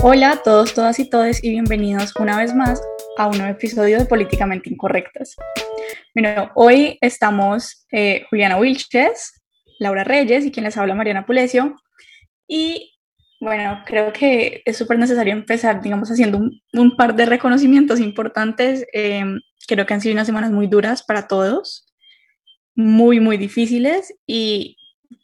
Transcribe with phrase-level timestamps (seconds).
[0.00, 2.80] Hola a todos, todas y todes y bienvenidos una vez más
[3.16, 5.34] a un nuevo episodio de Políticamente Incorrectas.
[6.14, 9.42] Bueno, hoy estamos eh, Juliana Wilches,
[9.80, 11.74] Laura Reyes y quien les habla Mariana Pulesio.
[12.46, 12.96] Y
[13.40, 16.38] bueno, creo que es súper necesario empezar, digamos, haciendo
[16.72, 18.86] un, par de reconocimientos importantes.
[18.92, 19.24] Eh,
[19.66, 21.92] creo que han sido unas semanas muy duras para todos,
[22.76, 24.76] muy, muy difíciles y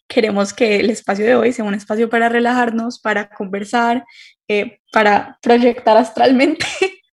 [0.09, 4.05] queremos que el espacio de hoy sea un espacio para relajarnos, para conversar,
[4.48, 6.66] eh, para proyectar astralmente.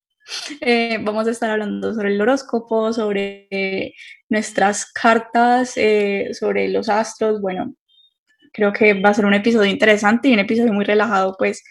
[0.62, 3.94] Eh, vamos a estar hablando sobre el horóscopo, sobre
[4.30, 7.42] nuestras cartas, eh, sobre los astros.
[7.42, 7.74] Bueno,
[8.54, 11.62] creo que va a ser un episodio interesante y un episodio muy relajado, pues,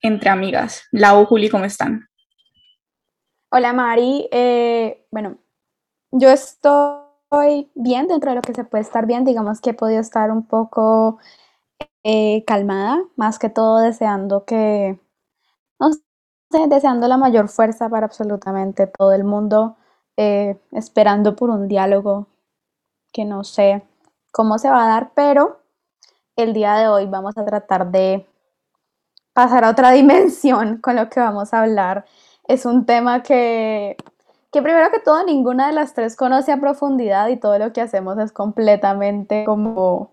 [0.00, 0.84] entre amigas.
[0.90, 2.08] Lau, Juli, ¿cómo están?
[3.50, 4.26] Hola, Mari.
[5.10, 5.38] bueno,
[6.10, 10.00] yo estoy bien dentro de lo que se puede estar bien, digamos que he podido
[10.00, 11.18] estar un poco
[12.10, 14.98] eh, calmada, más que todo deseando que,
[15.78, 19.76] no sé, deseando la mayor fuerza para absolutamente todo el mundo,
[20.16, 22.28] eh, esperando por un diálogo
[23.12, 23.82] que no sé
[24.32, 25.60] cómo se va a dar, pero
[26.36, 28.26] el día de hoy vamos a tratar de
[29.34, 32.06] pasar a otra dimensión con lo que vamos a hablar.
[32.44, 33.98] Es un tema que
[34.50, 37.82] que primero que todo ninguna de las tres conoce a profundidad y todo lo que
[37.82, 40.12] hacemos es completamente como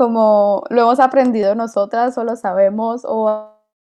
[0.00, 3.28] como lo hemos aprendido nosotras o lo sabemos o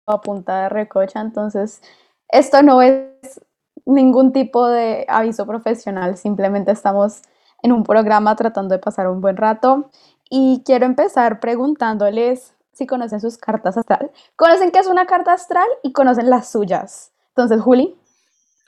[0.05, 1.81] a punta de recocha, entonces
[2.29, 3.41] esto no es
[3.87, 7.23] ningún tipo de aviso profesional, simplemente estamos
[7.63, 9.89] en un programa tratando de pasar un buen rato
[10.29, 14.11] y quiero empezar preguntándoles si conocen sus cartas astral.
[14.35, 17.11] ¿Conocen qué es una carta astral y conocen las suyas?
[17.29, 17.95] Entonces, Juli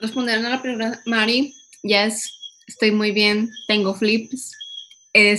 [0.00, 2.28] respondieron a la pregunta, Mari, yes,
[2.66, 4.50] estoy muy bien, tengo flips,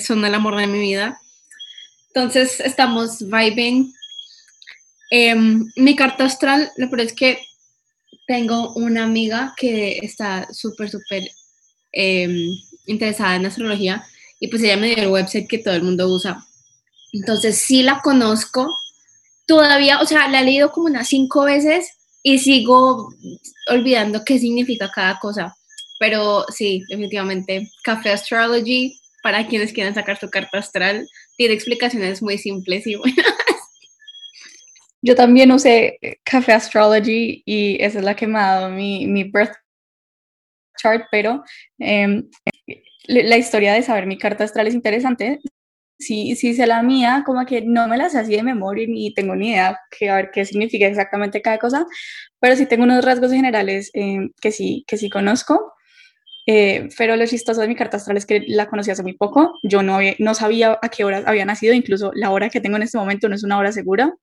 [0.02, 1.20] son el amor de mi vida.
[2.18, 3.94] Entonces estamos vibing.
[5.12, 7.38] Em, mi carta astral, lo peor es que
[8.26, 11.30] tengo una amiga que está súper, súper
[11.92, 12.50] em,
[12.88, 14.04] interesada en astrología
[14.40, 16.44] y pues ella me dio el website que todo el mundo usa.
[17.14, 18.68] Entonces sí la conozco.
[19.46, 23.14] Todavía, o sea, la he leído como unas cinco veces y sigo
[23.70, 25.56] olvidando qué significa cada cosa.
[26.00, 31.08] Pero sí, definitivamente, Café Astrology, para quienes quieran sacar su carta astral,
[31.38, 33.18] tiene explicaciones muy simples y buenas.
[35.02, 39.24] Yo también usé Café Astrology y esa es la que me ha dado mi, mi
[39.24, 39.54] birth
[40.78, 41.44] chart, pero
[41.80, 42.30] em,
[43.08, 45.40] la historia de saber mi carta astral es interesante
[46.00, 49.14] sí, sí sé la mía, como que no me la sé así de memoria ni
[49.14, 51.86] tengo ni idea que, a ver qué significa exactamente cada cosa,
[52.40, 55.74] pero sí tengo unos rasgos generales eh, que, sí, que sí conozco.
[56.50, 59.60] Eh, pero lo chistoso de mi carta astral es que la conocí hace muy poco.
[59.64, 62.84] Yo no, no sabía a qué hora había nacido, incluso la hora que tengo en
[62.84, 64.16] este momento no es una hora segura.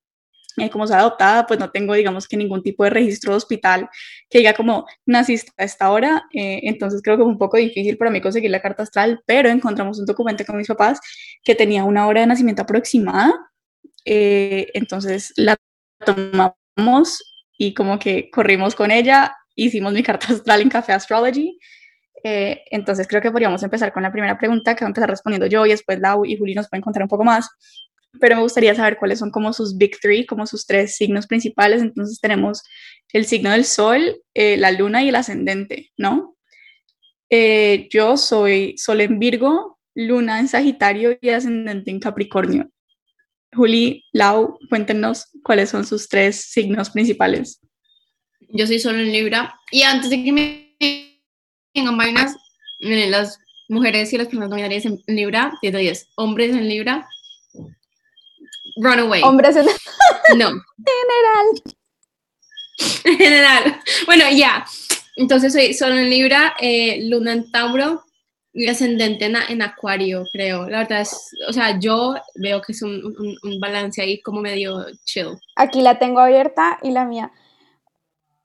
[0.56, 3.88] Eh, como soy adoptada, pues no tengo, digamos que ningún tipo de registro de hospital
[4.30, 7.96] que diga como naciste a esta hora, eh, entonces creo que fue un poco difícil
[7.96, 11.00] para mí conseguir la carta astral, pero encontramos un documento con mis papás
[11.42, 13.34] que tenía una hora de nacimiento aproximada,
[14.04, 15.56] eh, entonces la
[16.04, 21.58] tomamos y como que corrimos con ella, hicimos mi carta astral en Café Astrology,
[22.24, 25.66] entonces creo que podríamos empezar con la primera pregunta que voy a empezar respondiendo yo
[25.66, 27.50] y después Lau y Juli nos pueden contar un poco más
[28.20, 31.82] pero me gustaría saber cuáles son como sus big three, como sus tres signos principales.
[31.82, 32.62] Entonces tenemos
[33.12, 36.36] el signo del sol, eh, la luna y el ascendente, ¿no?
[37.30, 42.70] Eh, yo soy sol en Virgo, luna en Sagitario y ascendente en Capricornio.
[43.54, 47.60] Juli, Lau, cuéntenos cuáles son sus tres signos principales.
[48.48, 50.63] Yo soy sol en Libra y antes de que me
[51.74, 52.36] vengan vainas,
[52.78, 57.08] las mujeres y las personas no en Libra, 10 de 10, hombres en Libra,
[58.76, 59.22] Runaway.
[59.22, 59.66] Hombres en...
[60.36, 60.50] No.
[60.78, 61.46] General.
[63.18, 63.80] General.
[64.06, 64.64] Bueno, ya.
[65.16, 68.04] Entonces soy solo en Libra, eh, Luna en Tauro
[68.52, 70.68] y ascendente en, Acuario, creo.
[70.68, 74.86] La verdad es, o sea, yo veo que es un, un, balance ahí como medio
[75.04, 75.36] chill.
[75.56, 77.32] Aquí la tengo abierta y la mía.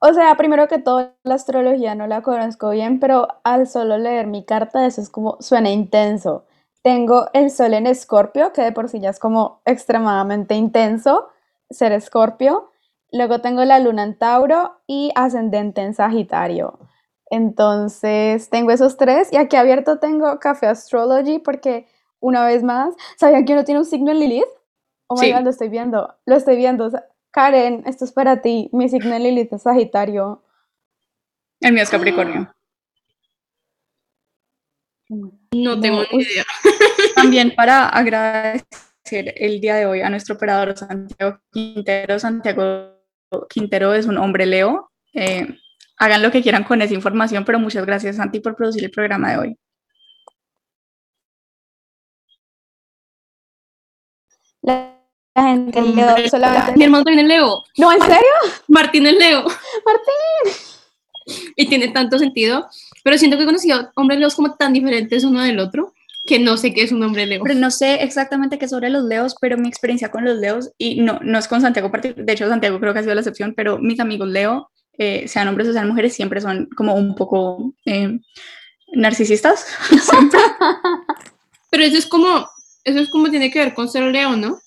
[0.01, 4.27] O sea, primero que todo, la astrología no la conozco bien, pero al solo leer
[4.27, 6.45] mi carta, eso es como, suena intenso.
[6.81, 11.27] Tengo el sol en escorpio, que de por sí ya es como extremadamente intenso
[11.69, 12.71] ser escorpio.
[13.11, 16.79] Luego tengo la luna en Tauro y ascendente en Sagitario.
[17.29, 21.87] Entonces tengo esos tres y aquí abierto tengo Café Astrology porque
[22.19, 24.45] una vez más, ¿sabían que uno tiene un signo en Lilith?
[25.07, 26.89] Oh my God, lo estoy viendo, lo estoy viendo.
[27.31, 28.69] Karen, esto es para ti.
[28.71, 30.43] Mi signo en Lilith es Sagitario.
[31.59, 32.53] El mío es Capricornio.
[35.09, 36.45] No tengo ni idea.
[37.15, 42.19] También para agradecer el día de hoy a nuestro operador Santiago Quintero.
[42.19, 42.99] Santiago
[43.49, 44.91] Quintero es un hombre Leo.
[45.13, 45.47] Eh,
[45.97, 49.31] hagan lo que quieran con esa información, pero muchas gracias, Santi, por producir el programa
[49.31, 49.57] de hoy.
[54.61, 54.98] La
[55.43, 56.77] gente Leo solamente...
[56.77, 57.63] Mi hermano también es Leo.
[57.77, 58.17] No, ¿en serio?
[58.67, 59.43] Martín es Leo.
[59.85, 60.53] Martín.
[61.55, 62.67] Y tiene tanto sentido.
[63.03, 65.93] Pero siento que he conocido hombres leos como tan diferentes uno del otro
[66.25, 67.41] que no sé qué es un hombre leo.
[67.43, 70.71] Pero no sé exactamente qué es sobre los leos, pero mi experiencia con los leos,
[70.77, 73.53] y no, no es con Santiago, de hecho Santiago creo que ha sido la excepción,
[73.55, 77.73] pero mis amigos leo, eh, sean hombres o sean mujeres, siempre son como un poco
[77.85, 78.19] eh,
[78.93, 79.65] narcisistas.
[81.71, 82.47] pero eso es como,
[82.83, 84.59] eso es como tiene que ver con ser leo, ¿no?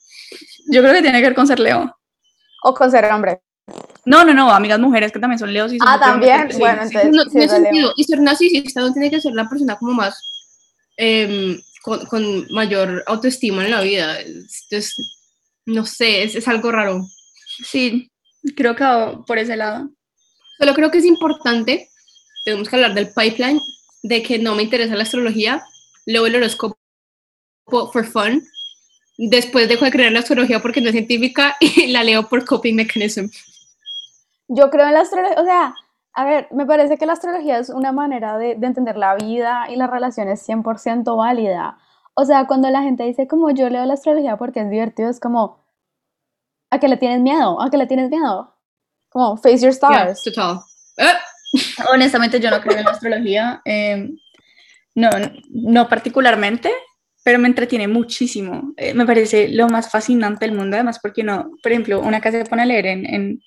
[0.72, 1.96] Yo creo que tiene que ver con ser leo.
[2.62, 3.40] O con ser hombre.
[4.04, 6.48] No, no, no, amigas mujeres que también son leos y son Ah, también.
[6.58, 7.10] bueno, entonces.
[7.12, 7.92] No, tiene sentido.
[7.96, 10.19] Y ser narcisista no tiene que ser la persona como más.
[10.96, 14.20] Em, con, mayor autoestima en la vida.
[14.20, 14.94] Entonces,
[15.66, 17.04] no sé, es, es algo raro.
[17.64, 18.10] Sí,
[18.56, 18.84] creo que
[19.26, 19.90] por ese lado.
[20.58, 21.88] Solo creo que es importante,
[22.44, 23.60] tenemos que hablar del pipeline,
[24.02, 25.62] de que no me interesa la astrología,
[26.06, 26.78] leo el horóscopo
[27.66, 28.42] for fun,
[29.18, 32.44] después dejo de creer en la astrología porque no es científica y la leo por
[32.44, 33.26] coping mechanism.
[34.48, 35.74] Yo creo en la astrología, o sea,
[36.14, 39.76] a ver, me parece que la astrología es una manera de, entender la vida y
[39.76, 41.78] las relaciones 100% válida.
[42.14, 45.20] O sea, cuando la gente dice como yo leo la astrología porque es divertido, es
[45.20, 45.64] como,
[46.70, 47.62] ¿a qué le tienes miedo?
[47.62, 48.54] ¿A qué le tienes miedo?
[49.08, 50.22] Como, face your stars.
[50.22, 50.60] total.
[51.92, 53.62] Honestamente, yo no creo en la astrología.
[53.64, 54.16] Em,
[54.94, 55.08] no,
[55.50, 56.70] no particularmente,
[57.22, 58.72] pero me entretiene muchísimo.
[58.76, 62.38] Eh, me parece lo más fascinante del mundo, además, porque no, por ejemplo, una casa
[62.38, 63.42] se pone a leer en, en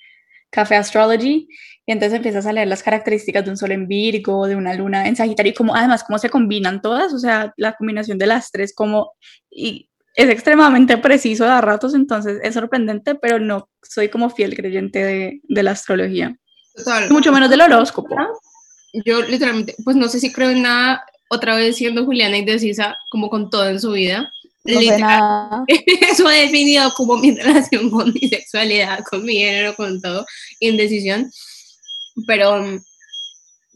[0.49, 1.47] Café Astrology
[1.85, 5.07] y entonces empiezas a leer las características de un sol en Virgo, de una luna
[5.07, 8.51] en Sagitario, y como además cómo se combinan todas, o sea, la combinación de las
[8.51, 9.11] tres, como,
[9.51, 15.03] y es extremadamente preciso a ratos, entonces es sorprendente, pero no soy como fiel creyente
[15.03, 16.35] de, de la astrología.
[16.73, 17.09] Total.
[17.11, 18.15] Mucho menos del horóscopo.
[19.05, 21.05] Yo literalmente, pues no sé si creo en nada,
[21.35, 24.31] otra vez siendo Juliana y decisa como con todo en su vida.
[24.65, 25.63] No nada.
[26.11, 30.25] Eso ha definido como mi relación con mi sexualidad, con mi género, con todo,
[30.59, 31.31] indecisión.
[32.25, 32.81] Pero,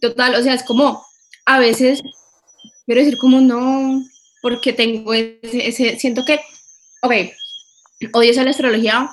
[0.02, 1.06] total, o sea, es como,
[1.46, 2.02] a veces,
[2.86, 4.04] quiero decir como no,
[4.42, 6.40] porque tengo ese, siento que,
[7.02, 7.14] ok,
[8.14, 9.10] odio esa la astrología,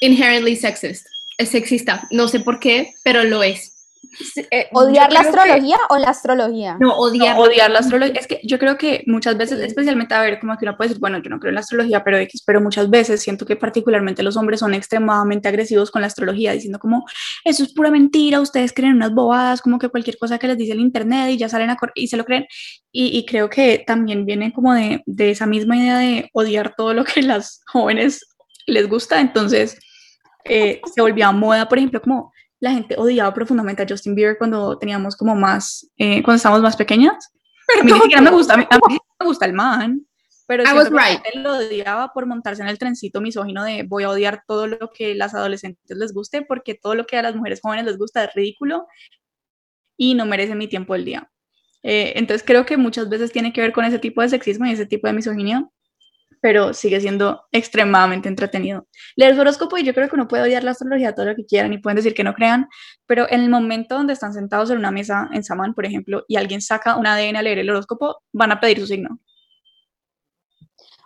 [0.00, 1.06] inherently sexist,
[1.38, 3.75] es sexista, no sé por qué, pero lo es.
[4.50, 6.76] Eh, ¿Odiar la astrología o la astrología?
[6.80, 7.38] No, odiar.
[7.38, 8.18] odiar la astrología.
[8.18, 11.00] Es que yo creo que muchas veces, especialmente, a ver, como que uno puede decir,
[11.00, 14.22] bueno, yo no creo en la astrología, pero X, pero muchas veces siento que particularmente
[14.22, 17.04] los hombres son extremadamente agresivos con la astrología, diciendo como,
[17.44, 20.72] eso es pura mentira, ustedes creen unas bobadas, como que cualquier cosa que les dice
[20.72, 22.46] el internet y ya salen a y se lo creen.
[22.92, 26.94] Y, y creo que también viene como de, de esa misma idea de odiar todo
[26.94, 28.20] lo que las jóvenes
[28.66, 29.78] les gusta, entonces
[30.44, 34.38] eh, se volvió a moda, por ejemplo, como la gente odiaba profundamente a Justin Bieber
[34.38, 37.32] cuando teníamos como más, eh, cuando estábamos más pequeñas.
[37.80, 38.66] a mí ni siquiera me gusta, a mí,
[39.20, 40.06] me gusta el man,
[40.46, 41.20] pero I was right.
[41.32, 44.90] él lo odiaba por montarse en el trencito misógino de voy a odiar todo lo
[44.94, 48.24] que las adolescentes les guste porque todo lo que a las mujeres jóvenes les gusta
[48.24, 48.86] es ridículo
[49.96, 51.30] y no merece mi tiempo del día.
[51.82, 54.72] Eh, entonces creo que muchas veces tiene que ver con ese tipo de sexismo y
[54.72, 55.68] ese tipo de misoginia
[56.40, 58.86] pero sigue siendo extremadamente entretenido.
[59.16, 61.44] Leer su horóscopo y yo creo que uno puede odiar la astrología todo lo que
[61.44, 62.68] quieran y pueden decir que no crean,
[63.06, 66.36] pero en el momento donde están sentados en una mesa en Samán, por ejemplo, y
[66.36, 69.18] alguien saca un ADN a leer el horóscopo, van a pedir su signo.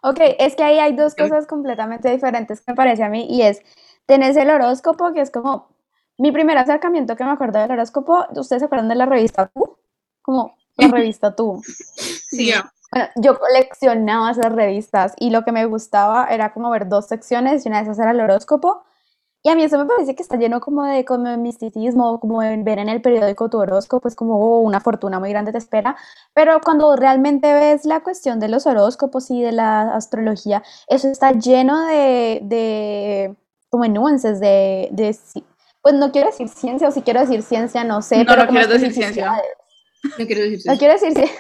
[0.03, 3.43] Ok, es que ahí hay dos cosas completamente diferentes que me parece a mí y
[3.43, 3.61] es,
[4.07, 5.69] tenés el horóscopo que es como,
[6.17, 9.79] mi primer acercamiento que me acuerdo del horóscopo, ¿ustedes se acuerdan de la revista Tú?
[10.23, 11.63] Como la revista Tú.
[11.65, 12.73] Sí, ya.
[12.93, 17.65] Bueno, yo coleccionaba esas revistas y lo que me gustaba era como ver dos secciones
[17.65, 18.83] y una de esas era el horóscopo.
[19.43, 22.63] Y a mí eso me parece que está lleno como de, como misticismo, como de
[22.63, 25.97] ver en el periódico tu horóscopo, es como oh, una fortuna muy grande te espera.
[26.35, 31.33] Pero cuando realmente ves la cuestión de los horóscopos y de la astrología, eso está
[31.33, 33.37] lleno de, de
[33.71, 35.17] como nuances de, de,
[35.81, 38.19] pues no quiero decir ciencia o si quiero decir ciencia, no sé.
[38.19, 39.33] No, pero no quiero decir ciencia.
[40.19, 40.73] No quiero decir ciencia.
[40.73, 41.37] No quiero decir ciencia.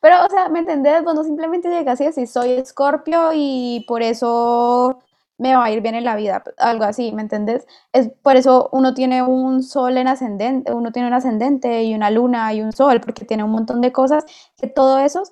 [0.00, 1.02] Pero, o sea, ¿me entendés?
[1.04, 5.00] Bueno, simplemente llegas y decís, soy escorpio y por eso
[5.38, 7.66] me va a ir bien en la vida, algo así, ¿me entendés?
[7.92, 12.10] Es por eso uno tiene un sol en ascendente, uno tiene un ascendente y una
[12.10, 14.24] luna y un sol, porque tiene un montón de cosas
[14.56, 15.22] que todo eso,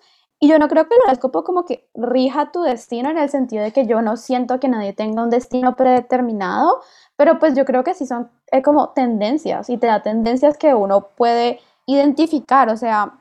[0.40, 3.62] y yo no creo que el horóscopo como que rija tu destino en el sentido
[3.64, 6.80] de que yo no siento que nadie tenga un destino predeterminado,
[7.16, 10.75] pero pues yo creo que sí son eh, como tendencias y te da tendencias que
[10.75, 13.14] uno puede identificar, o sea,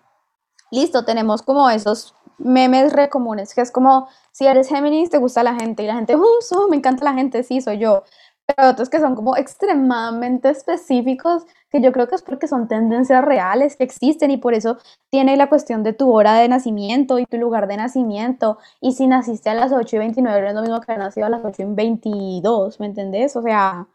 [0.73, 5.43] listo, tenemos como esos memes re comunes, que es como, si eres Géminis, te gusta
[5.43, 8.03] la gente, y la gente, uh, me encanta la gente, sí, soy yo.
[8.45, 13.23] pero otros que son como extremadamente específicos, que yo creo que es porque son tendencias
[13.23, 14.77] reales que existen y por eso
[15.09, 18.57] tiene la cuestión de tu hora de nacimiento y tu lugar de nacimiento.
[18.81, 21.29] Y si naciste a las 8 y 29, no es lo mismo que nacido a
[21.29, 23.35] las 8 y 22, ¿me entendés?
[23.35, 23.87] O sea,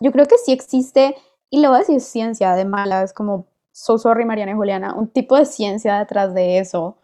[0.00, 1.16] yo creo que sí existe,
[1.50, 5.08] y lo voy a decir ciencia de malas, como so sorry Mariana y Juliana, un
[5.08, 6.96] tipo de ciencia detrás de eso.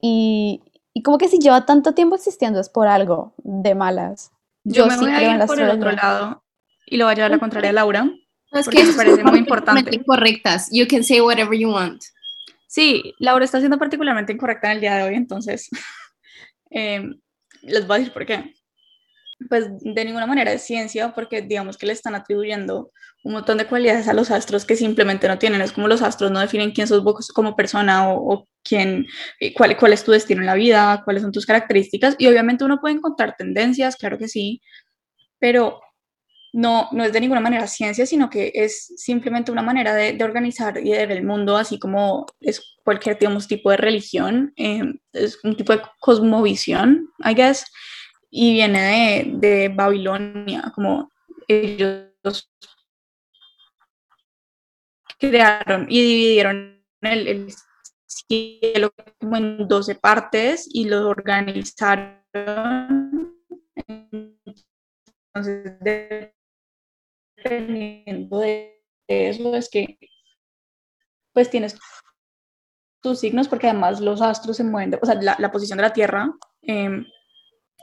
[0.00, 4.30] Y, y como que si lleva tanto tiempo existiendo es por algo de malas.
[4.62, 6.44] Yo, me voy a ir por el otro lado
[6.86, 8.10] y lo voy a llevar a la contraria a Laura.
[8.52, 9.94] es que me parece muy importante.
[9.94, 10.68] Incorrectas.
[10.70, 12.02] You can say whatever you want.
[12.66, 15.70] Sí, Laura está siendo particularmente incorrecta en el día de hoy, entonces
[16.70, 17.02] eh,
[17.62, 18.54] les voy a decir por qué
[19.48, 22.90] pues de ninguna manera es ciencia porque digamos que le están atribuyendo
[23.24, 25.60] un montón de cualidades a los astros que simplemente no tienen.
[25.60, 29.06] Es como los astros no definen quién sos vos como persona o, quién,
[29.40, 32.16] eh, cuál, cuál es tu destino en la vida, cuáles son tus características.
[32.18, 34.60] Y obviamente uno puede encontrar tendencias, claro que sí,
[35.38, 35.80] pero
[36.52, 40.78] no, no es de ninguna manera ciencia, sino que es simplemente una manera de, organizar
[40.78, 45.38] y de ver el mundo, así como es cualquier digamos, tipo de religión, eh, es
[45.44, 47.64] un tipo de cosmovisión, I guess
[48.30, 51.10] y viene de, de Babilonia, como
[51.46, 52.50] ellos
[55.18, 57.52] crearon y dividieron el, el,
[58.10, 62.24] cielo como en 12 partes y lo organizaron.
[65.34, 65.78] Entonces,
[67.36, 69.98] dependiendo de eso, es que
[71.34, 71.78] pues tienes
[73.02, 75.92] tus signos, porque además los astros se mueven, o sea, la, la posición de la
[75.92, 76.32] Tierra
[76.62, 77.04] eh,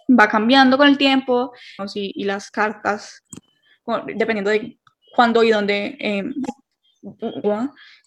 [0.07, 1.51] va cambiando con el tiempo
[1.93, 3.23] y, las cartas,
[4.15, 4.79] dependiendo de
[5.15, 6.33] cuándo y dónde, em,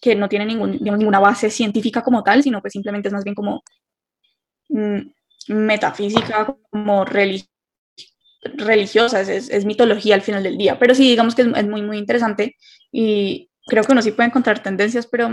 [0.00, 3.34] que no tiene ningún, ninguna base científica como tal, sino que simplemente es más bien
[3.34, 3.62] como
[4.68, 5.00] mm,
[5.48, 7.48] metafísica, como religiosa,
[9.20, 10.78] es, es, mitología al final del día.
[10.78, 12.56] Pero sí, digamos que es, es muy, muy interesante
[12.92, 15.30] y creo que uno sí puede encontrar tendencias, pero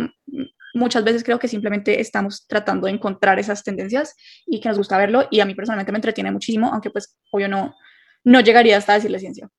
[0.73, 4.15] muchas veces creo que simplemente estamos tratando de encontrar esas tendencias
[4.45, 7.47] y que nos gusta verlo y a mí personalmente me entretiene muchísimo, aunque pues obvio
[7.47, 7.75] no,
[8.23, 9.49] no llegaría hasta decirle ciencia.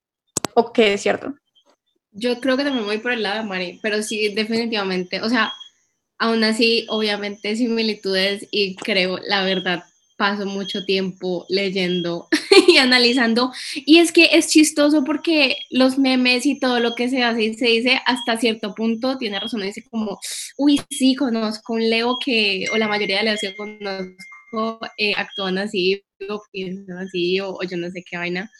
[0.54, 1.34] ¿O qué es cierto?
[2.12, 5.52] Yo creo que también voy por el lado de Mari, pero sí, definitivamente, o sea,
[6.18, 9.84] aún así, obviamente similitudes y creo, la verdad,
[10.16, 12.28] paso mucho tiempo leyendo
[12.68, 13.52] y analizando.
[13.74, 17.54] Y es que es chistoso porque los memes y todo lo que se hace y
[17.54, 19.62] se dice hasta cierto punto tiene razón.
[19.62, 20.18] Dice como,
[20.56, 25.58] uy, sí, conozco un Leo que, o la mayoría de Leos que conozco, eh, actúan
[25.58, 28.50] así, o piensan así, o, yo no sé qué vaina.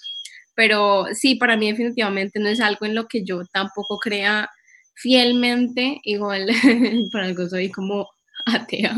[0.55, 4.51] Pero sí, para mí definitivamente no es algo en lo que yo tampoco crea
[4.95, 6.01] fielmente.
[6.05, 6.49] Igual,
[7.13, 8.09] por algo soy como
[8.47, 8.97] atea.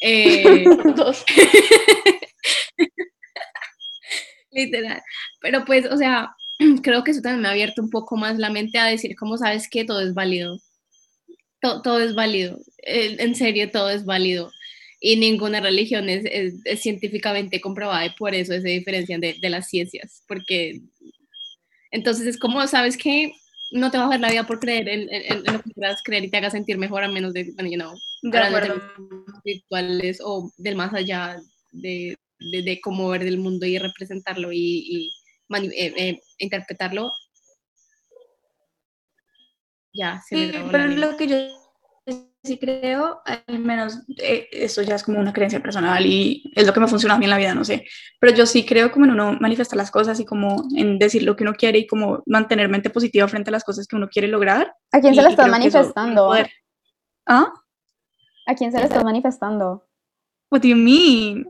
[0.00, 0.44] Eh,
[4.50, 5.02] Literal.
[5.40, 6.34] Pero pues, o sea,
[6.82, 9.36] creo que eso también me ha abierto un poco más la mente a decir, ¿cómo
[9.36, 10.58] sabes que todo es válido?
[11.60, 12.58] Todo, es válido.
[12.84, 14.52] En serio, todo es válido.
[15.00, 16.24] Y ninguna religión es,
[16.80, 20.22] científicamente comprobada y por eso se diferencian de, de las ciencias.
[20.28, 20.80] Porque
[21.90, 23.32] entonces es como, ¿sabes que
[23.70, 25.08] no te va a hacer la vida por creer en,
[25.44, 27.94] lo que quieras creer y te haga sentir mejor a menos de, bueno, you know,
[28.22, 31.40] espirituales o del más allá
[31.72, 35.12] de, de, cómo ver el mundo y representarlo y,
[35.50, 37.12] eh, eh, interpretarlo.
[39.92, 41.36] Ya, sí, pero lo que yo
[42.44, 46.72] sí creo, al menos eh, eso ya es como una creencia personal y es lo
[46.72, 47.84] que me ha funcionado a mí en la vida, no sé,
[48.20, 51.36] pero yo sí creo como en uno manifestar las cosas y como en decir lo
[51.36, 54.28] que uno quiere y como mantener mente positiva frente a las cosas que uno quiere
[54.28, 54.72] lograr.
[54.92, 56.32] ¿A quién se lo estás manifestando?
[57.26, 57.52] ¿Ah?
[58.48, 59.86] ¿A quién se lo estás manifestando?
[60.50, 61.46] What do you mean?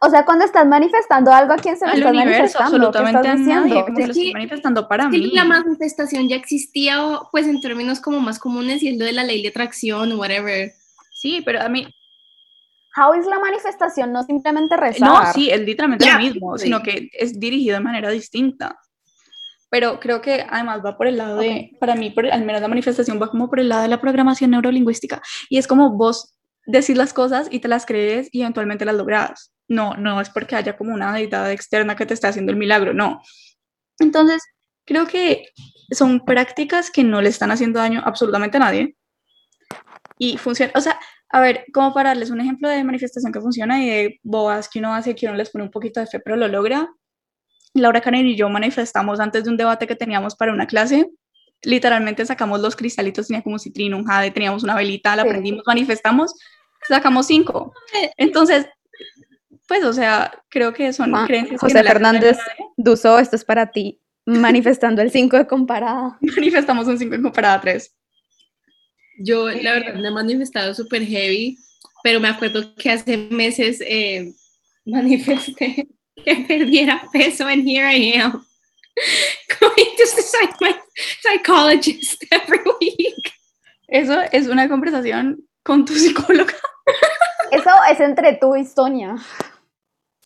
[0.00, 2.86] O sea, cuando estás manifestando algo, ¿a quién se lo estás manifestando?
[2.86, 3.74] Absolutamente ¿Qué estás diciendo?
[3.74, 5.32] lo estoy manifestando para mí.
[5.32, 7.00] La manifestación ya existía,
[7.32, 10.70] pues en términos como más comunes, y es lo de la ley de atracción, whatever.
[11.12, 11.92] Sí, pero a mí...
[12.96, 14.12] How es la manifestación?
[14.12, 15.08] No simplemente rezar.
[15.08, 18.78] No, sí, es literalmente lo mismo, sino que es dirigido de manera distinta.
[19.70, 22.68] Pero creo que además va por el lado de, para mí, por, al menos la
[22.68, 25.20] manifestación va como por el lado de la programación neurolingüística.
[25.50, 26.34] Y es como vos
[26.66, 29.52] decís las cosas y te las crees y eventualmente las logras.
[29.68, 32.94] No, no es porque haya como una deidad externa que te esté haciendo el milagro,
[32.94, 33.20] no.
[33.98, 34.42] Entonces,
[34.84, 35.44] creo que
[35.90, 38.96] son prácticas que no le están haciendo daño absolutamente a nadie.
[40.18, 40.98] Y funciona, o sea,
[41.30, 44.78] a ver, como para darles un ejemplo de manifestación que funciona y de bobas que
[44.78, 46.88] uno hace que uno les pone un poquito de fe, pero lo logra.
[47.78, 51.10] Laura Caner y yo manifestamos antes de un debate que teníamos para una clase.
[51.62, 56.34] Literalmente sacamos los cristalitos, tenía como citrino, un jade, teníamos una velita, la prendimos, manifestamos
[56.86, 57.74] sacamos cinco.
[58.16, 58.66] Entonces,
[59.66, 61.60] pues, o sea, creo que son creencias.
[61.60, 62.38] José Fernández
[62.76, 64.00] Duso, esto es para ti.
[64.24, 66.18] Manifestando el 5 de comparada.
[66.36, 67.94] Manifestamos un 5 en comparada 3.
[69.20, 71.58] Yo, la verdad, me he manifestado súper heavy,
[72.04, 74.32] pero me acuerdo que hace meses eh,
[74.84, 75.88] manifesté
[76.24, 78.32] que perdiera peso and here I am
[79.60, 80.74] going to see my
[81.22, 83.32] psychologist every week.
[83.88, 86.54] Eso es una conversación con tu psicóloga.
[87.52, 89.16] Eso es entre tú y Sonia.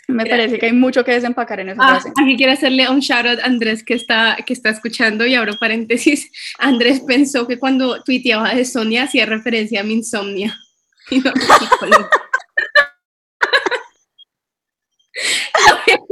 [0.08, 2.12] Me parece que hay mucho que desempacar en esa Ah, frase.
[2.20, 5.56] aquí quiero hacerle un shout out a Andrés que está, que está escuchando y abro
[5.58, 6.30] paréntesis.
[6.58, 10.56] Andrés pensó que cuando tuiteaba de Sonia hacía referencia a mi insomnia.
[11.10, 11.32] Y no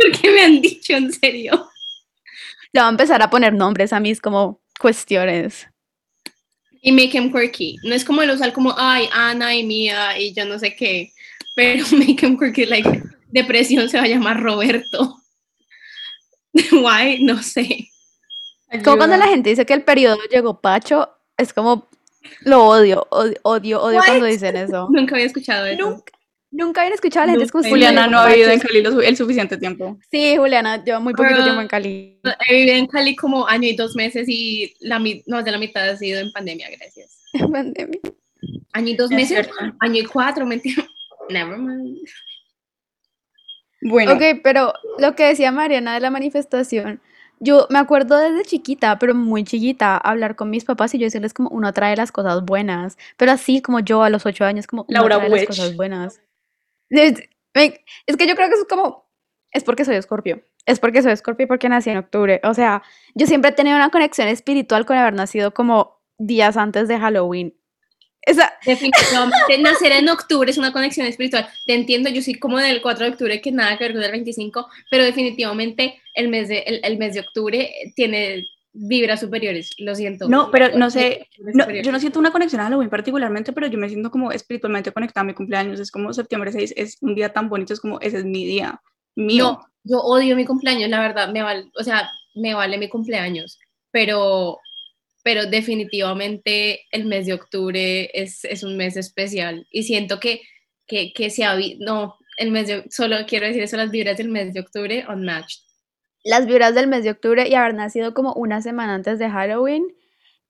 [0.01, 0.13] a mi psicólogo.
[0.13, 1.71] No sé por qué me han dicho en serio.
[2.73, 5.67] Le voy a empezar a poner nombres a mis como cuestiones.
[6.83, 7.77] Y make him quirky.
[7.85, 11.13] No es como el usar como, ay, Ana y Mía y yo no sé qué.
[11.55, 15.17] Pero make him quirky, like, depresión se va a llamar Roberto.
[16.73, 17.23] Why?
[17.23, 17.89] No sé.
[18.85, 21.89] Como cuando la gente dice que el periodo llegó Pacho, es como
[22.43, 24.89] lo odio, odio, odio, odio cuando dicen eso.
[24.93, 25.91] Nunca había escuchado eso.
[25.91, 26.13] Nunca,
[26.51, 28.61] nunca habían escuchado a la gente como, sí, Juliana no ha vivido en.
[28.61, 29.99] Cali el suficiente tiempo.
[30.11, 32.21] Sí, Juliana, lleva muy poquito tiempo en Cali.
[32.49, 35.89] He vivido en Cali como año y dos meses y la, más de la mitad
[35.89, 37.23] ha sido en pandemia, gracias.
[37.53, 38.01] Pandemia.
[38.73, 39.77] Año y dos Es meses, cierto.
[39.81, 40.87] año y cuatro, mentira.
[41.29, 41.99] Never mind.
[43.83, 47.01] Bueno, Ok, pero lo que decía Mariana de la manifestación,
[47.39, 51.33] yo me acuerdo desde chiquita, pero muy chiquita, hablar con mis papás y yo decirles
[51.33, 54.85] como uno trae las cosas buenas, pero así como yo a los ocho años, como
[54.87, 56.21] uno Laura trae las cosas buenas.
[56.91, 57.15] Es,
[57.55, 59.09] que yo creo que es como,
[59.53, 62.83] es porque soy escorpio, es porque soy escorpio y porque nací en octubre, o sea,
[63.15, 67.55] yo siempre he tenido una conexión espiritual con haber nacido como días antes de Halloween.
[68.23, 71.49] Esa, Definitivamente, nacer en octubre es una conexión espiritual.
[71.65, 74.11] Te entiendo, yo soy como del 4 de octubre, que nada que ver con el
[74.11, 79.95] 25, pero definitivamente el mes de, el, el mes de octubre tiene vibras superiores, lo
[79.95, 80.29] siento.
[80.29, 83.79] No, pero no sé, no, yo no siento una conexión a Halloween particularmente, pero yo
[83.79, 85.81] me siento como espiritualmente conectada a mi cumpleaños.
[85.81, 88.81] Es como septiembre 6, es un día tan bonito, es como ese es mi día,
[89.17, 89.45] mío.
[89.45, 93.59] No, yo odio mi cumpleaños, la verdad, me vale, o sea, me vale mi cumpleaños,
[93.91, 94.59] pero,
[95.25, 100.43] pero definitivamente el mes de octubre es, es un mes especial y siento que,
[100.87, 104.29] que, que se ha, no, el mes de, solo quiero decir eso, las vibras del
[104.29, 105.70] mes de octubre unmatched.
[106.25, 109.87] Las vibras del mes de octubre y haber nacido como una semana antes de Halloween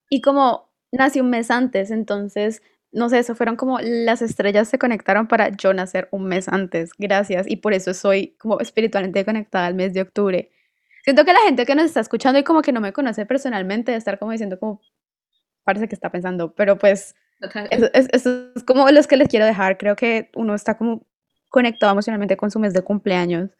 [0.09, 4.79] y como nací un mes antes, entonces, no sé, eso fueron como las estrellas se
[4.79, 9.67] conectaron para yo nacer un mes antes, gracias, y por eso soy como espiritualmente conectada
[9.67, 10.51] al mes de octubre.
[11.05, 13.93] Siento que la gente que nos está escuchando y como que no me conoce personalmente,
[13.93, 14.81] de estar como diciendo como,
[15.65, 17.15] parece que está pensando, pero pues
[17.71, 19.79] eso es, eso es como los que les quiero dejar.
[19.79, 21.07] Creo que uno está como
[21.49, 23.51] conectado emocionalmente con su mes de cumpleaños.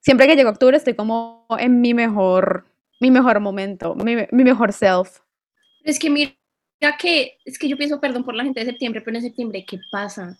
[0.00, 2.66] Siempre que llega octubre estoy como en mi mejor,
[3.00, 5.18] mi mejor momento, mi, mi mejor self.
[5.84, 6.32] Es que mira
[6.98, 9.78] que, es que yo pienso, perdón por la gente de septiembre, pero en septiembre, ¿qué
[9.92, 10.38] pasa?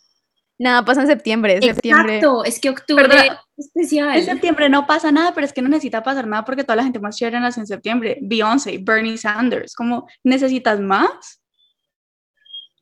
[0.58, 1.58] Nada pasa en septiembre.
[1.62, 2.16] Septiembre.
[2.16, 4.18] Exacto, es que octubre Perdona, es especial.
[4.18, 6.82] En septiembre no pasa nada, pero es que no necesita pasar nada porque toda la
[6.82, 8.18] gente más chévere nace en septiembre.
[8.20, 11.40] Beyoncé, Bernie Sanders, como, ¿necesitas más?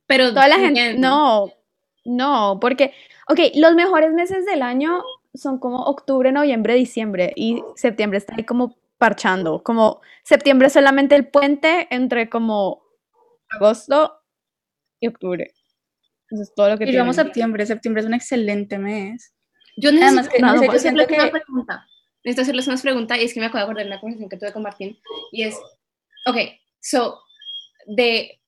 [0.08, 0.80] pero Toda la gente.
[0.80, 1.00] bien.
[1.00, 1.52] No,
[2.04, 2.94] no, porque,
[3.28, 8.44] ok, los mejores meses del año son como octubre, noviembre, diciembre y septiembre está ahí
[8.44, 9.62] como parchando.
[9.62, 12.82] Como septiembre es solamente el puente entre como
[13.50, 14.20] agosto
[15.00, 15.52] y octubre.
[16.30, 17.14] Eso es todo lo que Y tienen.
[17.14, 19.34] septiembre, septiembre es un excelente mes.
[19.76, 21.86] Yo necesito, Además que, no, no yo siento una que pregunta.
[22.24, 24.36] Necesito hacerles unas preguntas y es que me acabo de acordar de una conversación que
[24.36, 24.98] tuve con Martín
[25.30, 25.56] y es,
[26.26, 26.36] ok,
[26.80, 27.20] so,
[27.86, 28.40] de,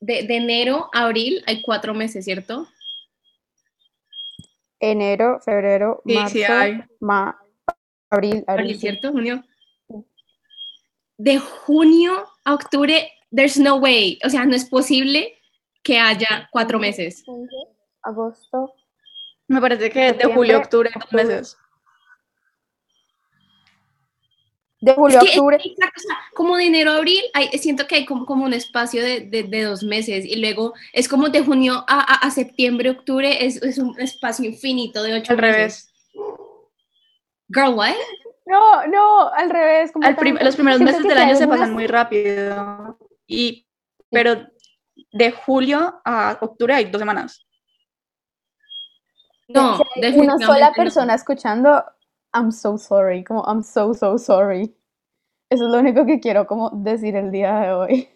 [0.00, 2.68] de, de enero a abril hay cuatro meses, ¿cierto?
[4.80, 6.80] Enero, febrero, Sí, marzo, sí hay.
[7.00, 7.38] ma-
[8.10, 8.74] abril, Abril, abril.
[8.74, 8.80] sí.
[8.80, 9.12] ¿cierto?
[9.12, 9.42] Junio.
[11.18, 15.38] De junio a octubre, there's no way, o sea, no es posible
[15.82, 17.24] que haya cuatro meses.
[18.02, 18.74] Agosto.
[19.48, 21.24] me parece que de julio a octubre, dos octubre.
[21.24, 21.56] meses.
[24.78, 25.56] De julio Es a que, octubre.
[25.56, 28.52] exacto, o sea, como de enero a abril, hay, siento que hay como, como un
[28.52, 32.30] espacio de, de, de dos meses y luego es como de junio a, a, a
[32.30, 35.56] septiembre, octubre, es, es un espacio infinito de ocho Al meses.
[35.56, 35.92] revés.
[37.48, 37.94] Girl, what?
[38.44, 39.90] No, no, al revés.
[40.02, 40.44] Al prim- completamente.
[40.44, 42.98] los primeros meses del año se pasan muy rápido.
[43.26, 43.66] Y,
[44.10, 44.46] pero
[45.12, 47.46] de julio a octubre hay dos semanas.
[49.48, 50.74] No, Si hay una sola no.
[50.74, 51.84] persona escuchando,
[52.36, 54.76] I'm so sorry, como I'm so, so sorry.
[55.50, 58.08] Eso es lo único que quiero como decir el día de hoy.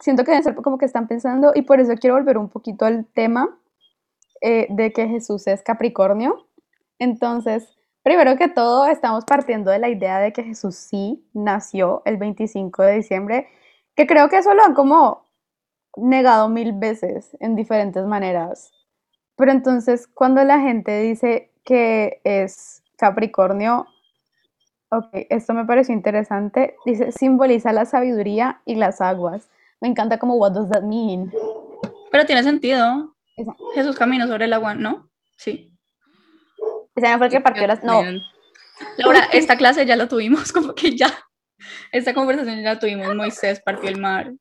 [0.00, 2.84] Siento que deben ser como que están pensando y por eso quiero volver un poquito
[2.84, 3.58] al tema
[4.40, 6.46] eh, de que Jesús es Capricornio.
[6.98, 12.16] Entonces, Primero que todo, estamos partiendo de la idea de que Jesús sí nació el
[12.16, 13.48] 25 de diciembre,
[13.94, 15.26] que creo que eso lo han como
[15.94, 18.72] negado mil veces en diferentes maneras.
[19.36, 23.86] Pero entonces, cuando la gente dice que es Capricornio,
[24.88, 26.74] ok, esto me pareció interesante.
[26.86, 29.50] Dice, simboliza la sabiduría y las aguas.
[29.82, 31.30] Me encanta como, what does that mean?
[32.10, 33.14] Pero tiene sentido.
[33.74, 35.10] Jesús caminó sobre el agua, ¿no?
[35.36, 35.70] Sí.
[36.96, 37.84] Ese fue el que partió las...
[37.84, 38.02] No.
[38.96, 41.12] Laura, esta clase ya la tuvimos, como que ya.
[41.92, 43.14] Esta conversación ya la tuvimos.
[43.14, 44.32] Moisés partió el mar.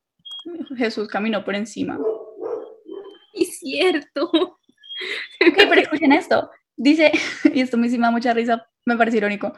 [0.77, 1.99] Jesús caminó por encima.
[3.33, 4.31] Es cierto.
[4.31, 6.49] Ok, pero escuchen esto.
[6.77, 7.11] Dice,
[7.53, 9.53] y esto me hicimos mucha risa, me parece irónico,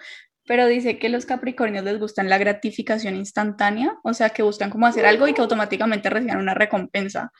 [0.47, 4.87] pero dice que los capricornios les gustan la gratificación instantánea, o sea, que buscan como
[4.87, 7.31] hacer algo y que automáticamente reciban una recompensa.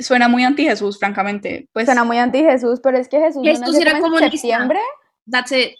[0.00, 1.68] Suena muy anti Jesús, francamente.
[1.72, 4.30] Pues, Suena muy anti Jesús, pero es que Jesús, Jesús no era como en comunista.
[4.30, 4.78] septiembre.
[5.30, 5.72] That's it.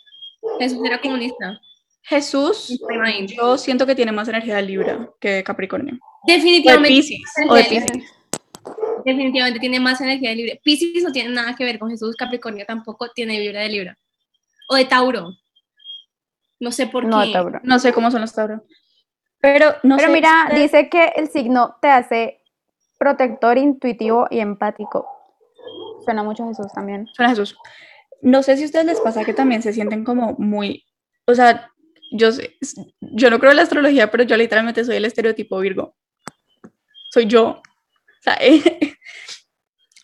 [0.58, 1.60] Jesús era comunista.
[2.02, 2.78] Jesús,
[3.26, 5.94] yo siento que tiene más energía de Libra que de Capricornio.
[5.94, 6.88] O de Definitivamente.
[6.88, 7.20] Pisces.
[7.48, 8.17] O de Pisces.
[9.08, 10.54] Definitivamente tiene más energía de Libra.
[10.62, 12.14] Piscis no tiene nada que ver con Jesús.
[12.16, 13.98] Capricornio tampoco tiene vibra de Libra.
[14.68, 15.30] O de Tauro.
[16.60, 17.32] No sé por No, qué.
[17.32, 17.60] Tauro.
[17.62, 18.60] No sé cómo son los Tauros.
[19.40, 22.42] Pero no Pero sé, mira, dice que el signo te hace
[22.98, 25.06] protector, intuitivo y empático.
[26.04, 27.06] Suena mucho a Jesús también.
[27.14, 27.56] Suena a Jesús.
[28.20, 30.84] No sé si a ustedes les pasa que también se sienten como muy,
[31.24, 31.70] o sea,
[32.10, 32.56] yo sé-
[33.00, 35.94] yo no creo en la astrología, pero yo literalmente soy el estereotipo Virgo.
[37.10, 37.62] Soy yo.
[38.20, 38.38] O sea,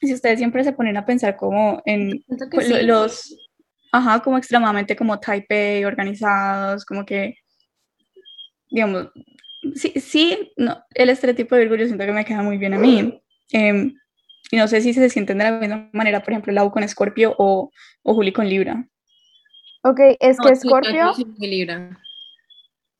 [0.00, 2.83] si ustedes siempre se ponen a pensar como en pues, sí.
[2.83, 3.37] los,
[3.92, 7.35] ajá, como extremadamente como type A, organizados, como que,
[8.70, 9.09] digamos,
[9.74, 12.79] sí, sí, no, el estereotipo de Virgo yo siento que me queda muy bien a
[12.79, 13.20] mí.
[13.53, 13.94] Em,
[14.50, 17.35] y no sé si se sienten de la misma manera, por ejemplo, Lau con Escorpio
[17.38, 17.70] o,
[18.03, 18.87] o Juli con Libra.
[19.83, 21.98] Ok, es No, que sí, yo- yo Scorpio, soy muy Libra.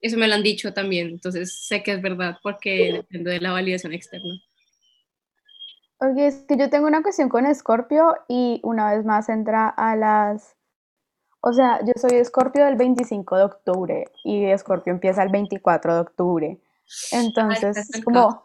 [0.01, 3.53] Eso me lo han dicho también, entonces sé que es verdad porque depende de la
[3.53, 4.35] validación externa.
[6.11, 9.97] Ok, es que yo tengo una cuestión con Scorpio y una vez más entra a
[9.97, 10.57] las...
[11.41, 16.01] O sea, yo soy Scorpio del 25 de octubre y Scorpio empieza el 24 de
[16.01, 16.61] octubre.
[17.13, 18.43] Entonces, estás es en como...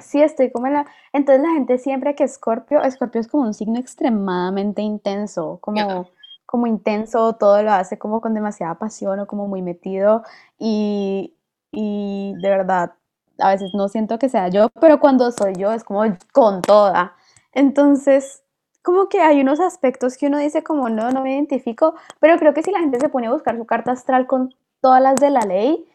[0.00, 0.86] Sí, estoy como en la...
[1.12, 6.08] Entonces la gente siempre que Scorpio, Scorpio es como un signo extremadamente intenso, como,
[6.46, 10.22] como intenso, todo lo hace como con demasiada pasión o como muy metido
[10.58, 11.34] y,
[11.72, 12.92] y de verdad,
[13.38, 17.14] a veces no siento que sea yo, pero cuando soy yo es como con toda.
[17.52, 18.42] Entonces,
[18.82, 22.52] como que hay unos aspectos que uno dice como no, no me identifico, pero creo
[22.54, 25.30] que si la gente se pone a buscar su carta astral con todas las de
[25.30, 25.86] la ley,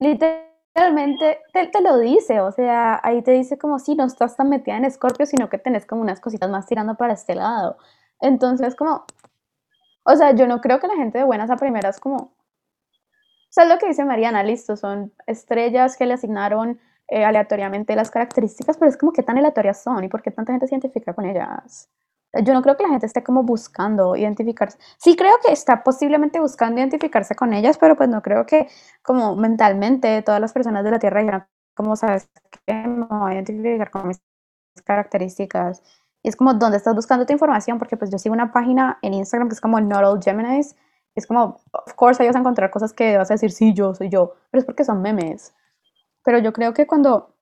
[0.00, 4.76] literalmente te, lo dice, o sea, ahí te dice como si no estás tan metida
[4.76, 7.76] en Escorpio, sino que tenés como unas cositas más tirando para este lado.
[8.20, 9.04] Entonces, como,
[10.04, 12.32] o sea, yo no creo que la gente de buenas a primeras como,
[13.50, 17.96] o sea, es lo que dice Mariana, listo, son estrellas que le asignaron eh, aleatoriamente
[17.96, 20.76] las características, pero es como qué tan aleatorias son y por qué tanta gente se
[20.76, 21.90] identifica con ellas.
[22.44, 24.78] Yo no creo que la gente esté como buscando identificarse.
[24.98, 28.68] Sí creo que está posiblemente buscando identificarse con ellas, pero pues no creo que
[29.02, 32.28] como mentalmente todas las personas de la Tierra dijeran, como sabes
[32.66, 34.20] que me voy a identificar con mis
[34.84, 35.82] características.
[36.22, 37.78] Y es como, ¿dónde estás buscando tu información?
[37.80, 40.76] Porque pues yo sigo una página en Instagram que es como Not All Geminis.
[41.16, 43.94] Es como, of course, ahí vas a encontrar cosas que vas a decir, sí, yo,
[43.94, 44.34] soy yo.
[44.50, 45.54] Pero es porque son memes.
[46.24, 47.34] Pero yo creo que cuando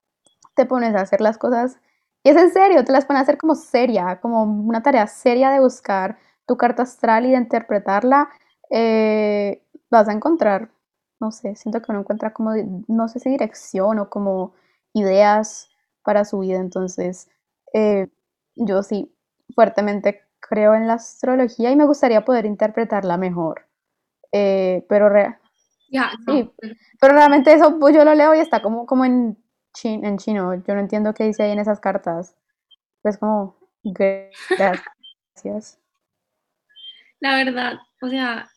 [0.57, 1.78] te pones a hacer las cosas,
[2.24, 5.50] y es en serio, te las pones a hacer como seria, como una tarea seria
[5.50, 8.31] de buscar tu carta astral y de interpretarla,
[8.70, 10.70] eh, vas a encontrar,
[11.20, 12.52] no sé, siento que uno encuentra como,
[12.88, 14.54] no sé si dirección o como
[14.94, 15.68] ideas
[16.04, 16.59] para su vida.
[16.61, 17.28] Entonces,
[17.74, 18.09] eh,
[18.57, 19.14] yo sí,
[19.54, 23.66] fuertemente creo en la astrología y me gustaría poder interpretarla mejor.
[24.32, 25.38] Eh, pero, re-
[25.90, 26.50] Ya, no, Sí.
[27.00, 29.37] pero realmente eso pues, yo lo leo y está como, como en,
[29.74, 30.54] chin- en chino.
[30.66, 32.34] Yo no entiendo qué dice ahí en esas cartas.
[33.02, 35.78] Pero es como, gracias.
[37.20, 38.48] La verdad, o sea,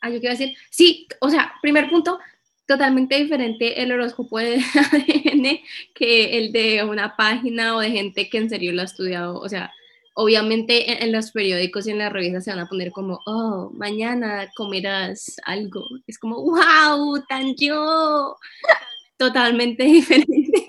[0.00, 2.18] ah, yo quiero decir, sí, o sea, primer punto,
[2.66, 4.56] totalmente diferente el horóscopo de
[4.92, 5.60] ADN
[5.94, 9.38] que el de una página o de gente que en serio lo ha estudiado.
[9.38, 9.70] O sea,
[10.14, 13.70] obviamente en, en los periódicos y en las revistas se van a poner como, oh,
[13.74, 15.82] mañana comerás algo.
[16.06, 18.36] Es como, wow, tan yo.
[19.16, 20.66] Totalmente diferente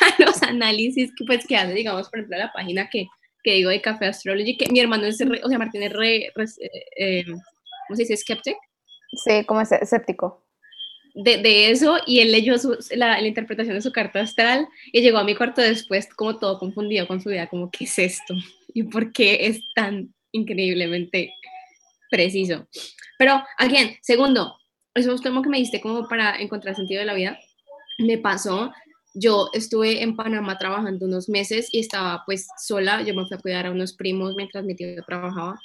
[0.00, 3.06] a los análisis que, pues, que hace, digamos, por ejemplo, la página que,
[3.42, 6.32] que digo de Café Astrology, que mi hermano es, re- o sea, Martín es re,
[6.34, 6.70] re- eh,
[7.20, 8.16] eh, ¿cómo se dice?
[8.16, 8.56] Skeptic
[9.24, 10.44] Sí, como ese- escéptico.
[11.14, 15.00] de, de eso y él leyó su- la, la interpretación de su carta astral y
[15.02, 18.34] llegó a mi cuarto después como todo confundido con su vida, como, ¿qué es esto?
[18.74, 21.32] ¿Y por qué es tan increíblemente
[22.14, 22.68] Preciso.
[23.18, 24.56] Pero, again, segundo,
[24.94, 27.36] eso es como que me diste como para encontrar sentido de la vida.
[27.98, 28.72] Me pasó,
[29.14, 33.40] yo estuve en Panamá trabajando unos meses y estaba pues sola, yo me fui a
[33.40, 35.58] cuidar a unos primos mientras mi tío trabajaba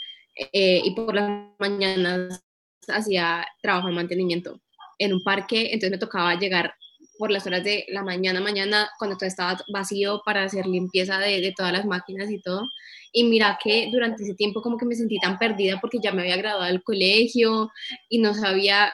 [0.54, 2.43] eh, y por las mañanas
[2.88, 4.60] hacía trabajo de mantenimiento
[4.98, 6.74] en un parque, entonces me tocaba llegar
[7.20, 11.42] por las horas de la mañana, mañana, cuando todo estaba vacío para hacer limpieza de,
[11.42, 12.70] de, todas las máquinas y todo.
[13.12, 16.22] Y mira que durante ese tiempo como que me sentí tan perdida porque ya me
[16.22, 17.70] había graduado del colegio
[18.08, 18.94] y no sabía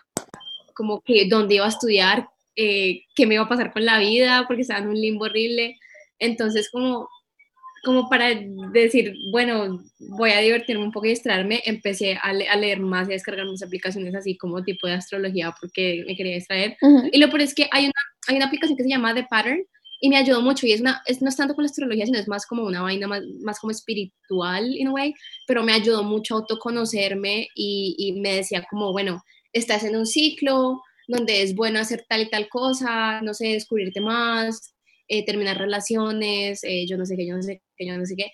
[0.74, 4.46] como que dónde iba a estudiar, eh, qué me iba a pasar con la vida,
[4.48, 5.78] porque estaba en un limbo horrible.
[6.18, 7.08] Entonces como
[7.86, 8.32] como para
[8.74, 13.12] decir, bueno, voy a divertirme un poco y distraerme, empecé a, a, leer más y
[13.12, 16.76] a descargar más aplicaciones así como tipo de astrología porque me quería distraer.
[16.82, 17.10] Uh -huh.
[17.14, 17.94] Y lo peor es que hay una,
[18.28, 19.64] hay una aplicación que se llama The Pattern
[20.02, 22.18] y me ayudó mucho y es una, es, no es tanto con la astrología, sino
[22.18, 25.14] es más como una vaina más, más como espiritual, in a way,
[25.48, 29.22] pero me ayudó mucho a autoconocerme y, y me decía como, bueno,
[29.54, 34.02] estás en un ciclo donde es bueno hacer tal y tal cosa, no sé, descubrirte
[34.02, 34.75] más,
[35.08, 38.16] eh, terminar relaciones, eh, yo no sé qué, yo no sé qué, yo no sé
[38.16, 38.32] qué.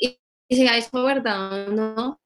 [0.00, 2.20] Y, y si es verdad no,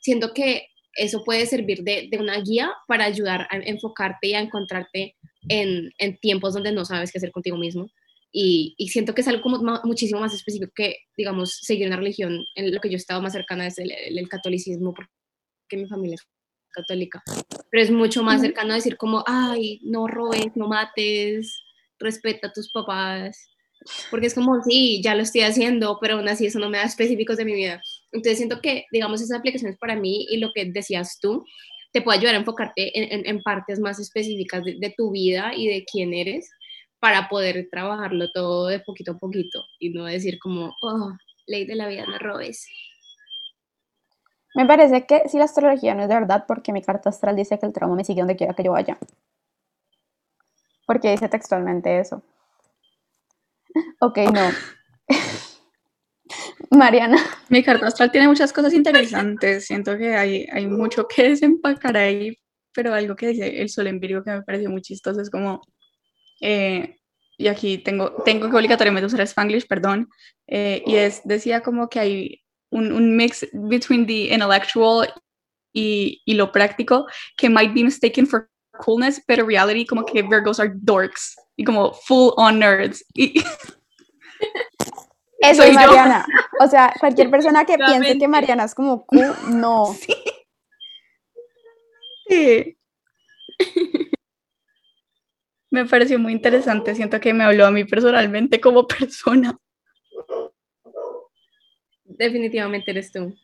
[0.00, 4.40] siento que eso puede servir de, de, una guía para ayudar a enfocarte y a
[4.40, 5.16] encontrarte
[5.48, 7.88] en, en tiempos donde no sabes qué hacer contigo mismo.
[8.32, 12.44] Y, y, siento que es algo como muchísimo más específico que, digamos, seguir una religión.
[12.54, 15.86] En lo que yo he estado más cercana es el, el, el catolicismo, porque mi
[15.86, 16.26] familia es
[16.70, 17.22] católica.
[17.70, 21.60] Pero es mucho más cercano a decir como, ay, no robes, no mates,
[22.00, 23.50] respeta a tus papás,
[24.10, 26.84] porque es como, sí, ya lo estoy haciendo, pero aún así eso no me da
[26.84, 27.80] específicos de mi vida.
[28.12, 31.44] Entonces siento que, digamos, esas aplicaciones para mí y lo que decías tú,
[31.92, 35.84] te puede ayudar a enfocarte en, partes más específicas de, de, tu vida y de
[35.90, 36.48] quién eres
[37.00, 41.12] para poder trabajarlo todo de poquito a poquito y no decir como, oh,
[41.46, 42.66] ley de la vida, no robes.
[44.54, 47.58] Me parece que si la astrología no es de verdad, porque mi carta astral dice
[47.58, 48.98] que el trauma me sigue donde quiera que yo vaya.
[50.90, 52.20] Porque dice textualmente eso.
[54.00, 54.50] Ok, no.
[56.72, 57.16] Mariana.
[57.48, 59.66] Mi carta astral tiene muchas cosas interesantes.
[59.66, 62.36] Siento que hay, hay mucho que desempacar ahí,
[62.74, 65.60] pero algo que dice el sol en Virgo que me pareció muy chistoso es como.
[66.40, 66.96] Eh,
[67.38, 70.08] y aquí tengo, tengo que obligatoriamente usar Spanglish, perdón.
[70.48, 75.06] Eh, y es, decía como que hay un, un mix between the intellectual
[75.72, 80.58] y, y lo práctico que might be mistaken for coolness, pero reality como que Virgos
[80.60, 83.04] are dorks y como full on nerds.
[83.14, 83.42] Y
[85.40, 86.26] Eso es Mariana.
[86.28, 86.64] Yo.
[86.64, 89.94] O sea, cualquier persona que piense que Mariana es como cool, no.
[89.94, 90.14] Sí.
[92.28, 92.76] sí.
[95.70, 96.94] Me pareció muy interesante.
[96.94, 99.56] Siento que me habló a mí personalmente como persona.
[102.20, 103.34] Definitivamente eres tú.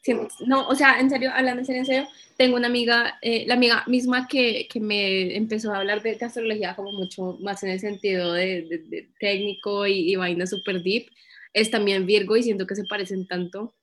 [0.47, 3.55] No, o sea, en serio, hablando en serio, en serio, tengo una amiga, eh, la
[3.55, 7.81] amiga misma que, que, me empezó a hablar de astrología como mucho más en el
[7.81, 11.07] sentido de, de, de técnico y, y vaina super deep,
[11.55, 13.75] es también Virgo y siento que se parecen tanto.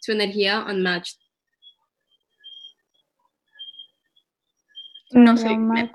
[0.00, 1.20] Su energía unmatched.
[5.12, 5.92] No sé, me,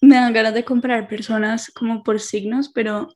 [0.00, 3.14] me, dan ganas de comprar personas como por signos, pero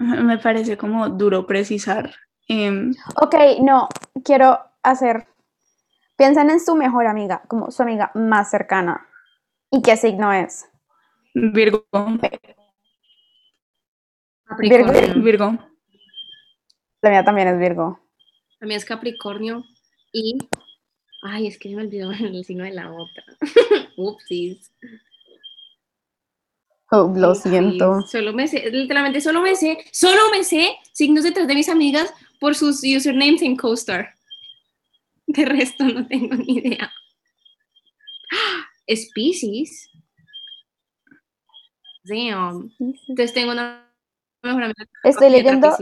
[0.00, 2.12] me parece como duro precisar.
[2.48, 3.88] Eh, ok, no,
[4.22, 5.26] quiero hacer
[6.16, 9.08] Piensen en su mejor amiga, como su amiga más cercana.
[9.70, 10.68] ¿Y qué signo es?
[11.34, 11.84] Virgo.
[14.44, 15.22] Capricornio.
[15.22, 15.58] Virgo.
[17.02, 17.98] La mía también es Virgo.
[18.60, 19.64] La mía es Capricornio
[20.12, 20.38] y...
[21.22, 23.24] Ay, es que me olvidó el signo de la otra.
[23.96, 24.72] Upsis.
[26.92, 28.02] Oh, lo siento.
[28.02, 32.14] Solo me sé, literalmente solo me sé, solo me sé signos detrás de mis amigas
[32.44, 34.10] por sus usernames en CoStar.
[35.26, 36.92] De resto no tengo ni idea.
[38.86, 39.88] Species.
[42.04, 42.70] Damn.
[42.78, 43.90] Entonces tengo una
[44.42, 44.84] mejor amiga.
[45.04, 45.74] Estoy leyendo.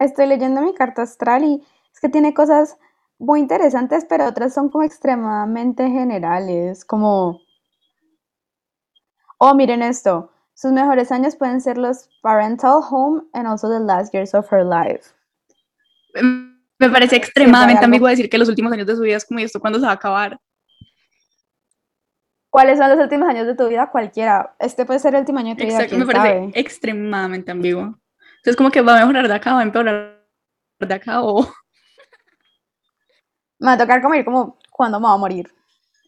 [0.00, 1.62] Estoy leyendo mi carta astral y
[1.94, 2.76] es que tiene cosas
[3.20, 7.40] muy interesantes, pero otras son como extremadamente generales, como
[9.38, 10.31] Oh, miren esto.
[10.54, 14.64] Sus mejores años pueden ser los parental home and also the last years of her
[14.64, 15.10] life.
[16.78, 19.60] Me parece extremadamente ambiguo decir que los últimos años de su vida es como esto,
[19.60, 20.38] ¿cuándo se va a acabar?
[22.50, 23.90] ¿Cuáles son los últimos años de tu vida?
[23.90, 24.54] Cualquiera.
[24.58, 25.76] Este puede ser el último año de tu vida.
[25.76, 26.52] Exacto, me parece sabe?
[26.54, 27.98] extremadamente ambiguo.
[28.36, 30.22] Entonces, como que va a mejorar de acá, va a empeorar
[30.78, 31.40] de acá o.
[33.58, 35.48] Me va a tocar como ir como cuándo me va a morir.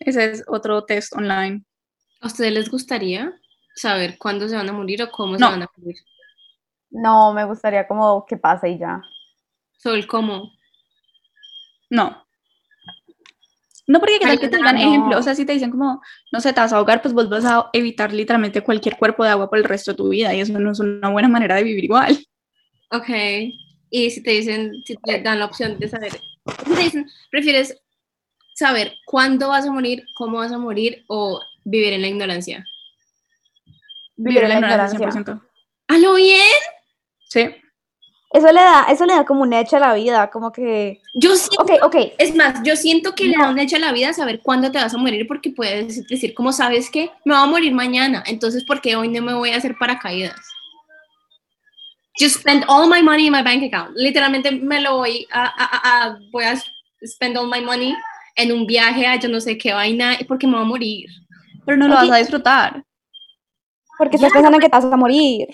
[0.01, 1.65] Ese es otro test online.
[2.21, 3.33] ¿A ustedes les gustaría
[3.75, 5.39] saber cuándo se van a morir o cómo no.
[5.39, 5.97] se van a morir?
[6.91, 9.03] No, me gustaría como que pase y ya.
[9.79, 10.53] Solo el cómo.
[11.91, 12.25] No.
[13.87, 14.81] No, porque quizás que te digan no.
[14.81, 16.01] ejemplo, o sea, si te dicen como,
[16.33, 19.31] no sé, te vas a ahogar, pues vos vas a evitar literalmente cualquier cuerpo de
[19.31, 21.65] agua por el resto de tu vida y eso no es una buena manera de
[21.65, 22.19] vivir igual.
[22.91, 23.09] Ok.
[23.91, 27.77] Y si te dicen, si te dan la opción de saber, si te dicen, prefieres
[28.55, 32.65] saber cuándo vas a morir, cómo vas a morir o vivir en la ignorancia.
[34.17, 34.99] Vivir en la ignorancia.
[35.11, 35.41] 100%.
[35.89, 36.41] ¿A lo bien?
[37.29, 37.49] Sí.
[38.33, 41.37] Eso le da, eso le da como un hecho a la vida, como que, Yo
[41.37, 44.13] siento, ok, ok, es más, yo siento que le da un hecho a la vida
[44.13, 47.47] saber cuándo te vas a morir porque puedes decir, como sabes que me voy a
[47.47, 50.35] morir mañana, entonces ¿por qué hoy no me voy a hacer paracaídas?
[52.19, 53.93] Just spend all my money in my bank account.
[53.97, 56.57] Literalmente me lo voy a, a- a- a- voy a
[57.05, 57.95] spend all my money
[58.37, 61.07] en un viaje a yo no sé qué vaina porque me voy a morir.
[61.67, 62.85] Pero no lo vas a disfrutar.
[63.99, 65.49] Porque estás pensando en que te vas a morir.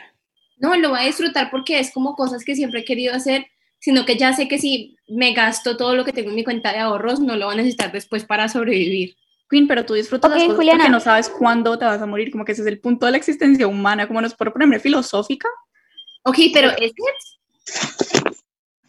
[0.59, 3.46] No, lo voy a disfrutar porque es como cosas que siempre he querido hacer,
[3.79, 6.72] sino que ya sé que si me gasto todo lo que tengo en mi cuenta
[6.72, 9.16] de ahorros, no lo voy a necesitar después para sobrevivir.
[9.48, 10.79] Queen, pero tú disfrutas Ok, las cosas Juliana.
[10.85, 13.12] porque no sabes cuándo te vas a morir, como que ese es el punto de
[13.12, 15.48] la existencia humana, como nos por poner filosófica.
[16.24, 16.92] Ok, pero es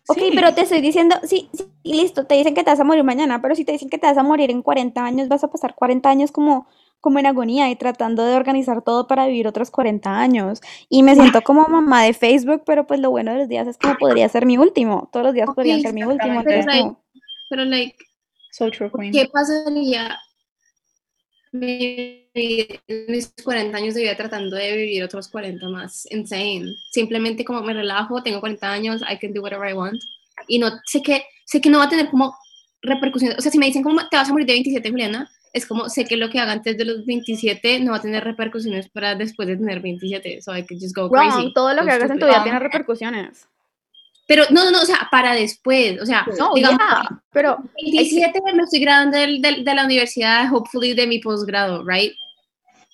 [0.08, 0.32] Ok, Sí.
[0.36, 3.42] pero te estoy diciendo, sí, sí, listo, te dicen que te vas a morir mañana,
[3.42, 5.74] pero si te dicen que te vas a morir en 40 años, vas a pasar
[5.74, 6.68] 40 años como,
[7.02, 10.62] como en agonía y tratando de organizar todo para vivir otros 40 años.
[10.88, 13.78] Y me siento como mamá de Facebook, pero pues lo bueno de los días es
[13.78, 15.10] como podría ser mi último.
[15.12, 16.42] Todos los días Ok, podrían ser mi último.
[16.44, 17.04] Pero, como,
[17.50, 17.98] pero like,
[18.52, 19.12] So true, Queen.
[19.12, 20.18] ¿qué pasaría
[21.54, 22.30] mi-
[23.08, 26.08] mis 40 años de vida tratando de vivir otros 40 más?
[26.12, 26.76] Insane.
[26.92, 30.02] Simplemente como me relajo, tengo 40 años, I can do whatever I want.
[30.48, 32.36] Y no sé que, sé que no va a tener como
[32.82, 33.38] repercusiones.
[33.38, 35.90] O sea, si me dicen como te vas a morir de 27, Juliana, es como
[35.90, 39.16] sé que lo que haga antes de los 27 no va a tener repercusiones para
[39.16, 40.42] después de tener 27.
[40.42, 41.28] So I could just go crazy.
[41.30, 43.48] wrong, todo lo que hagas en tu vida tiene repercusiones.
[44.28, 46.02] Pero no, no, no, o sea, para después.
[46.02, 50.54] O sea, No, digamos, ya, pero 27 me estoy graduando del- del- de la universidad,
[50.54, 52.14] hopefully de mi posgrado, right?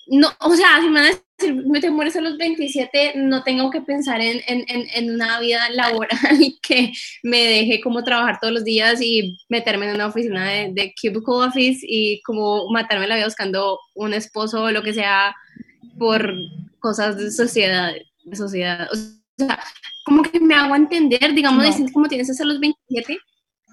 [0.08, 3.42] No, o sea, si me van a decir, me te mueres a los 27, no
[3.42, 6.18] tengo que pensar en, en, en, en una vida laboral
[6.62, 10.94] que me deje como trabajar todos los días y meterme en una oficina de, de
[11.00, 15.34] cubicle office y como matarme la vida buscando un esposo o lo que sea
[15.98, 16.34] por
[16.80, 17.92] cosas de sociedad,
[18.24, 18.88] de sociedad.
[18.92, 19.58] O sea,
[20.04, 21.68] como que me hago entender, digamos, No.
[21.68, 23.18] dicen como tienes hasta los 27,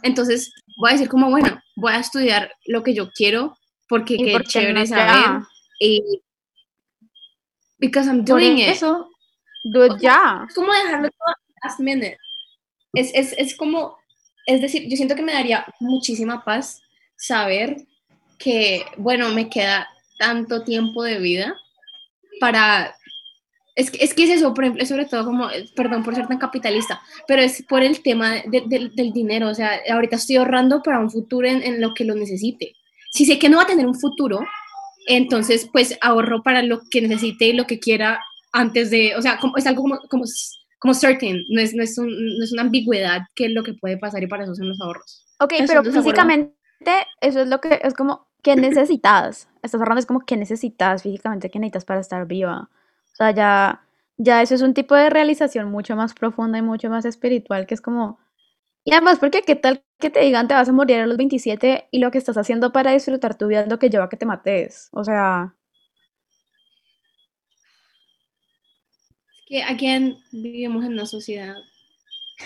[0.04, 4.25] entonces voy a decir como, bueno, voy a estudiar lo que yo quiero porque ¿y
[4.25, 5.41] qué chévere no saber
[5.80, 6.01] y
[7.79, 8.69] because I'm doing it.
[8.69, 9.09] eso,
[9.63, 10.45] Dude, ya.
[10.47, 12.17] Es como dejarlo todo last minute.
[12.93, 13.97] Es, es, es como,
[14.45, 16.81] es decir, yo siento que me daría muchísima paz
[17.17, 17.77] saber
[18.38, 19.88] que, bueno, me queda
[20.19, 21.55] tanto tiempo de vida
[22.39, 22.95] para...
[23.77, 26.27] Es que, es que es eso, por ejemplo, sobre todo como, eh, perdón por ser
[26.27, 30.38] tan capitalista, pero es por el tema de- de- del dinero, o sea, ahorita estoy
[30.38, 32.73] ahorrando para un futuro en, en lo que lo necesite.
[33.11, 34.39] Si sé que no va a tener un futuro,
[35.08, 38.20] entonces pues ahorro para lo que necesite y lo que quiera
[38.52, 40.24] antes de, o sea, como, es algo como, como,
[40.80, 43.74] como certain, no es, no, es un- no es una ambigüedad que es lo que
[43.74, 45.26] puede pasar y para eso son los ahorros.
[45.39, 46.54] Ok, Eso pero físicamente
[47.22, 49.48] eso es lo que es como, ¿qué necesitas?
[49.62, 51.50] Estás hablando es como, ¿qué necesitas físicamente?
[51.50, 52.70] ¿Qué necesitas para estar viva?
[53.13, 53.82] O sea, ya,
[54.18, 57.74] ya eso es un tipo de realización mucho más profunda y mucho más espiritual, que
[57.74, 58.20] es como...
[58.86, 61.88] Y además, porque qué tal que te digan te vas a morir a los 27
[61.91, 64.17] y lo que estás haciendo para disfrutar tu vida es lo que lleva a que
[64.17, 64.89] te mates?
[64.93, 65.56] O sea,
[69.30, 71.56] Es que, again, vivimos en una sociedad.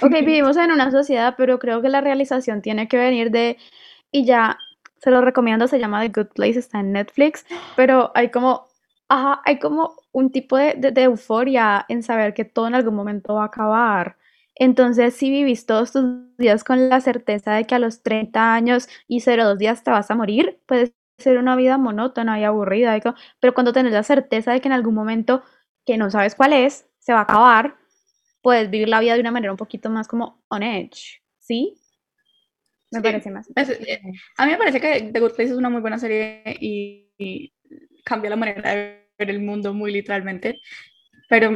[0.01, 3.57] ok, vivimos en una sociedad, pero creo que la realización tiene que venir de...
[4.11, 4.59] Y ya,
[4.99, 8.67] se lo recomiendo, se llama The Good Place, está en Netflix, pero hay como,
[9.09, 12.95] ajá, hay como un tipo de, de- de euforia en saber que todo en algún
[12.95, 14.18] momento va a acabar.
[14.59, 16.05] Entonces, si vivís todos tus
[16.37, 20.11] días con la certeza de que a los 30 años y 02 días te vas
[20.11, 23.01] a morir, puede ser una vida monótona y aburrida, y
[23.41, 25.43] pero cuando tenés la certeza de que en algún momento,
[25.85, 27.77] que no sabes cuál es, se va a acabar,
[28.41, 31.75] puedes vivir la vida de una manera un poquito más como on edge, ¿sí?
[32.91, 33.03] Me Sí.
[33.03, 33.47] parece más.
[33.55, 34.01] Es- eh,
[34.37, 37.53] a mí me parece que The Good Place es una muy buena serie y, y
[38.03, 40.59] cambia la manera de ver el mundo muy literalmente.
[41.29, 41.51] Pero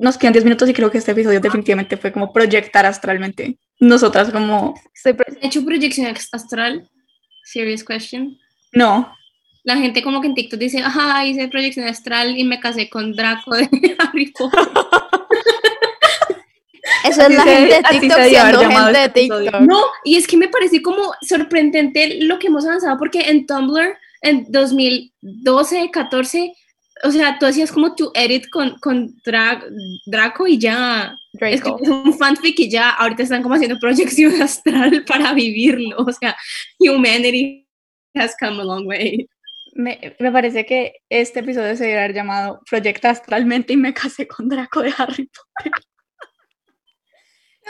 [0.00, 3.58] nos quedan 10 minutos y creo que este episodio definitivamente fue como proyectar astralmente.
[3.78, 4.74] Nosotras como,
[5.04, 6.88] ¿He hecho proyección astral?
[7.44, 8.36] Serious question.
[8.72, 9.12] no,
[9.64, 13.12] La gente como que en TikTok dice, ajá, hice proyección astral y me casé con
[13.12, 14.60] Draco de Harry Potter.
[17.04, 19.20] Eso es Así la se- gente de TikTok siendo gente de este.
[19.20, 19.60] TikTok.
[19.60, 23.96] No, y es que me parece como sorprendente lo que hemos avanzado porque en Tumblr
[24.22, 26.52] en 2012, 14,
[27.02, 29.64] o sea, tú hacías como tu edit con, con Dra-
[30.06, 31.14] Draco y ya.
[31.32, 31.78] Draco.
[31.82, 36.36] es un fanfic y ya ahorita están como haciendo proyección astral para vivirlo, o sea,
[36.78, 37.66] humanity
[38.14, 39.28] has come a long way.
[39.74, 44.26] Me, me, parece que este episodio se debería haber llamado Proyecta Astralmente y me casé
[44.26, 45.72] con Draco de Harry Potter.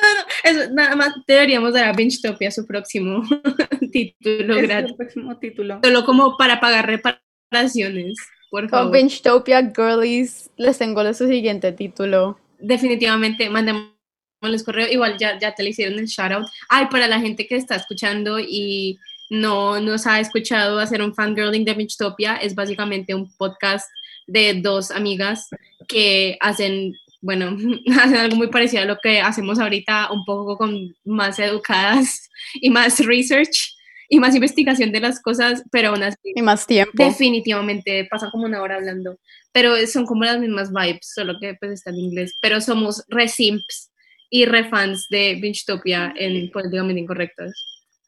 [0.00, 3.22] No, no, eso, nada más deberíamos dar a Benchtopia su próximo
[3.92, 4.90] título Es gratis.
[4.92, 5.80] el próximo título.
[5.84, 8.16] Solo como para pagar reparaciones,
[8.50, 8.92] por favor.
[8.92, 12.38] Benchtopia Girlies les tengo su siguiente título.
[12.58, 14.88] Definitivamente, mandémosles correo.
[14.90, 16.48] Igual ya, ya te le hicieron el shout out.
[16.68, 18.98] Ay, para la gente que está escuchando y
[19.30, 23.88] no nos ha escuchado hacer un fangirling de Benchtopia, es básicamente un podcast
[24.26, 25.48] de dos amigas
[25.86, 27.56] que hacen, bueno,
[28.00, 32.68] hacen algo muy parecido a lo que hacemos ahorita, un poco con más educadas y
[32.70, 33.76] más research
[34.12, 37.02] y más investigación de las cosas, pero aún así Y más tiempo.
[37.02, 39.18] Definitivamente, pasa como una hora hablando,
[39.52, 43.28] pero son como las mismas vibes, solo que pues está en inglés, pero somos re
[43.28, 43.92] simps
[44.28, 47.52] y re fans de Benchtopia en Políticamente Incorrectas.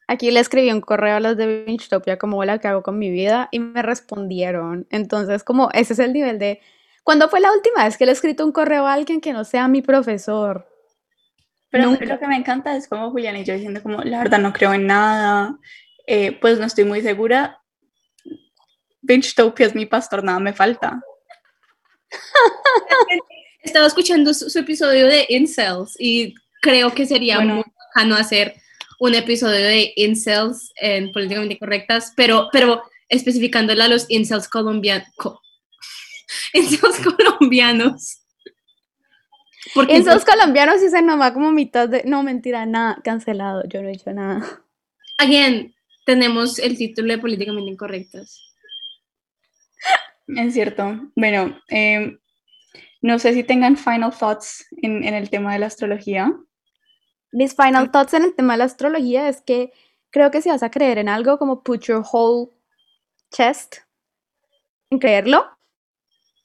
[0.09, 3.09] Aquí le escribí un correo a los de Benchtopia como hola, ¿qué hago con mi
[3.09, 3.47] vida?
[3.51, 4.85] Y me respondieron.
[4.89, 6.59] Entonces, como ese es el nivel de...
[7.03, 9.45] ¿Cuándo fue la última vez que le he escrito un correo a alguien que no
[9.45, 10.67] sea mi profesor?
[11.69, 12.05] Pero Nunca.
[12.05, 14.73] lo que me encanta es como Julián y yo diciendo como, la verdad no creo
[14.73, 15.57] en nada,
[16.07, 17.61] eh, pues no estoy muy segura.
[19.01, 21.01] Benchtopia es mi pastor, nada me falta.
[23.61, 27.55] Estaba escuchando su, su episodio de Incels y creo que sería Bueno.
[27.55, 27.63] muy
[27.95, 28.55] bacano hacer
[28.99, 35.07] un episodio de Incels en Políticamente Incorrectas, pero, pero especificándole a los Incels colombianos.
[36.53, 38.19] incels colombianos.
[39.73, 42.03] Porque esos colombianos sí se nos va como mitad de...
[42.05, 43.63] No, mentira, nada, cancelado.
[43.67, 44.61] Yo no he hecho nada.
[45.17, 45.73] Again,
[46.05, 48.55] tenemos el título de Políticamente Incorrectas.
[50.27, 50.99] Es cierto.
[51.15, 52.17] Bueno, eh,
[53.01, 56.33] no sé si tengan final thoughts en, en el tema de la astrología.
[57.31, 59.71] Mis final thoughts en el tema de la astrología es que
[60.11, 62.51] creo que si vas a creer en algo, como put your whole
[63.31, 63.77] chest
[64.89, 65.45] en creerlo.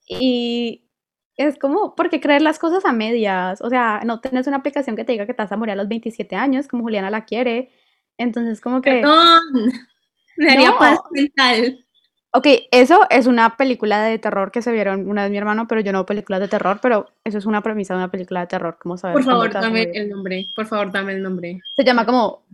[0.08, 0.88] Y
[1.36, 3.60] es como, porque creer las cosas a medias.
[3.60, 5.76] O sea, no tenés una aplicación que te diga que te vas a morir a
[5.76, 7.70] los 27 años, como Juliana la quiere.
[8.18, 9.00] Entonces, como que.
[9.00, 9.40] Perdón,
[10.36, 10.78] me haría No.
[10.78, 11.84] paz mental.
[12.32, 15.80] Ok, eso es una película de terror que se vieron una vez mi hermano, pero
[15.80, 18.48] yo no veo películas de terror, pero eso es una premisa de una película de
[18.48, 20.46] terror, como saber Por favor, dame el nombre.
[20.54, 21.58] Por favor, dame el nombre.
[21.74, 22.44] Se llama como.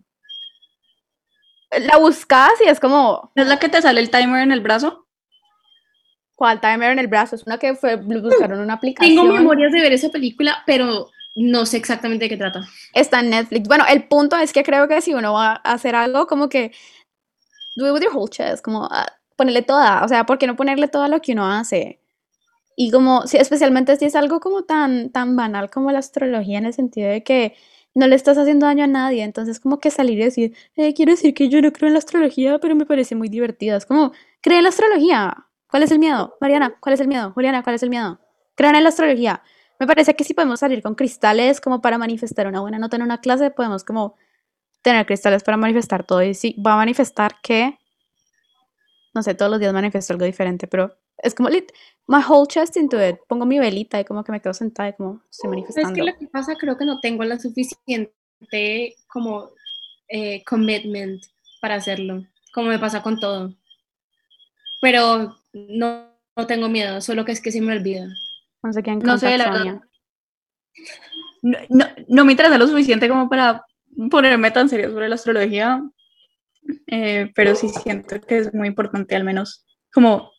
[1.77, 3.33] La buscas y es como.
[3.35, 5.09] ¿Es la que te sale el timer en el brazo?
[6.37, 7.35] ¿Cuál timer en el brazo?
[7.35, 9.17] Es una que fue, buscaron una aplicación.
[9.17, 12.69] Tengo memorias de ver esa película, pero no sé exactamente de qué trata.
[12.93, 13.69] Está en Netflix.
[13.69, 16.73] Bueno, el punto es que creo que si uno va a hacer algo, como que.
[17.77, 19.07] Do it with your whole chest, como ah,
[19.37, 20.05] ponerle toda.
[20.05, 22.01] O sea, ¿por qué no ponerle todo lo que uno hace?
[22.77, 26.67] Y como, si, especialmente si es algo como tan, tan banal como la astrología, en
[26.67, 27.55] el sentido de que
[27.95, 29.23] no le estás haciendo daño a nadie.
[29.25, 31.99] Entonces, como que salir y decir, eh, quiero decir que yo no creo en la
[31.99, 33.77] astrología, pero me parece muy divertida.
[33.77, 35.47] Es como, cree en la astrología.
[35.69, 36.37] ¿Cuál es el miedo?
[36.41, 37.33] Mariana, ¿cuál es el miedo?
[37.33, 38.21] Juliana, ¿cuál es el miedo?
[38.55, 39.43] Crean en la astrología.
[39.81, 43.03] Me parece que si podemos salir con cristales como para manifestar una buena nota en
[43.03, 44.17] una clase, podemos como
[44.83, 46.23] tener cristales para manifestar todo.
[46.23, 47.79] Y si va a manifestar que,
[49.15, 51.71] no sé, todos los días manifiesto algo diferente, pero es como, lit,
[52.07, 53.17] my whole chest into it.
[53.29, 55.95] Pongo mi velita y como que me quedo sentada y como estoy Es manifestando.
[55.95, 58.13] que lo que pasa, creo que no tengo la suficiente
[59.09, 59.51] como
[60.09, 61.23] eh, commitment
[61.61, 62.23] para hacerlo,
[62.53, 63.55] como me pasa con todo.
[64.81, 68.09] Pero no, no tengo miedo, solo que es que se me olvida.
[68.65, 69.81] No sé quién No sé, la verdad.
[71.43, 73.65] No, no, no me interesa lo suficiente como para
[74.11, 75.83] ponerme tan serio sobre la astrología,
[76.87, 80.31] eh, pero sí siento que es muy importante al menos como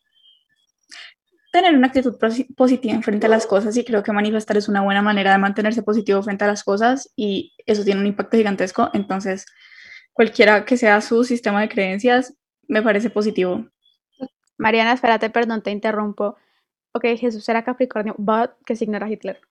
[1.52, 4.82] tener una actitud posi- positiva frente a las cosas y creo que manifestar es una
[4.82, 8.90] buena manera de mantenerse positivo frente a las cosas y eso tiene un impacto gigantesco,
[8.94, 9.46] entonces
[10.14, 12.36] cualquiera que sea su sistema de creencias
[12.68, 13.70] me parece positivo.
[14.58, 16.36] Mariana, espérate, perdón, te interrumpo.
[16.96, 19.42] Ok, Jesús era Capricornio, but ¿qué signo era Hitler?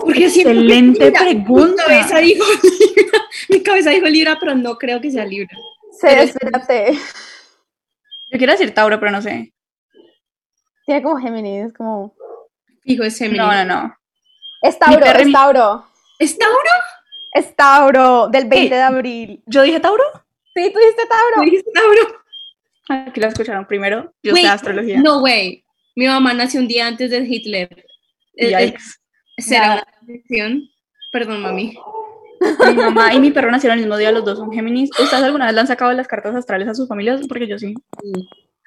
[0.00, 1.84] Porque Excelente Mi pregunta.
[1.84, 2.44] cabeza dijo
[2.96, 3.18] Libra,
[3.50, 5.56] mi cabeza dijo Libra, pero no creo que sea Libra.
[5.92, 6.92] Sí, Pero- espérate.
[8.30, 9.52] Yo quiero decir Tauro, pero no sé.
[10.86, 12.14] Tiene como Géminis, como...
[12.82, 13.38] Fijo, es Géminis.
[13.38, 13.96] No, no, no.
[14.62, 15.86] Es Tauro, es mi- Tauro.
[16.18, 16.70] ¿Es Tauro?
[17.32, 18.68] Es Tauro, del 20 Sí.
[18.70, 19.42] de abril.
[19.46, 20.02] ¿Yo dije Tauro?
[20.54, 21.42] Sí, tú dijiste Tauro.
[21.42, 22.23] ¿Dijiste Tauro?
[22.88, 24.14] Aquí lo escucharon primero.
[24.22, 25.00] Yo Wait, sé astrología.
[25.00, 25.64] No, güey.
[25.96, 27.68] Mi mamá nació un día antes de Hitler.
[28.34, 28.84] Eh, eh, Yikes.
[29.38, 30.68] ¿Será una maldición?
[31.12, 31.76] Perdón, mami.
[32.66, 34.90] Mi mamá y mi perro nacieron el mismo día, los dos son Géminis.
[34.90, 37.26] ¿Ustedes alguna vez le han sacado las cartas astrales a sus familias?
[37.26, 37.74] Porque yo sí.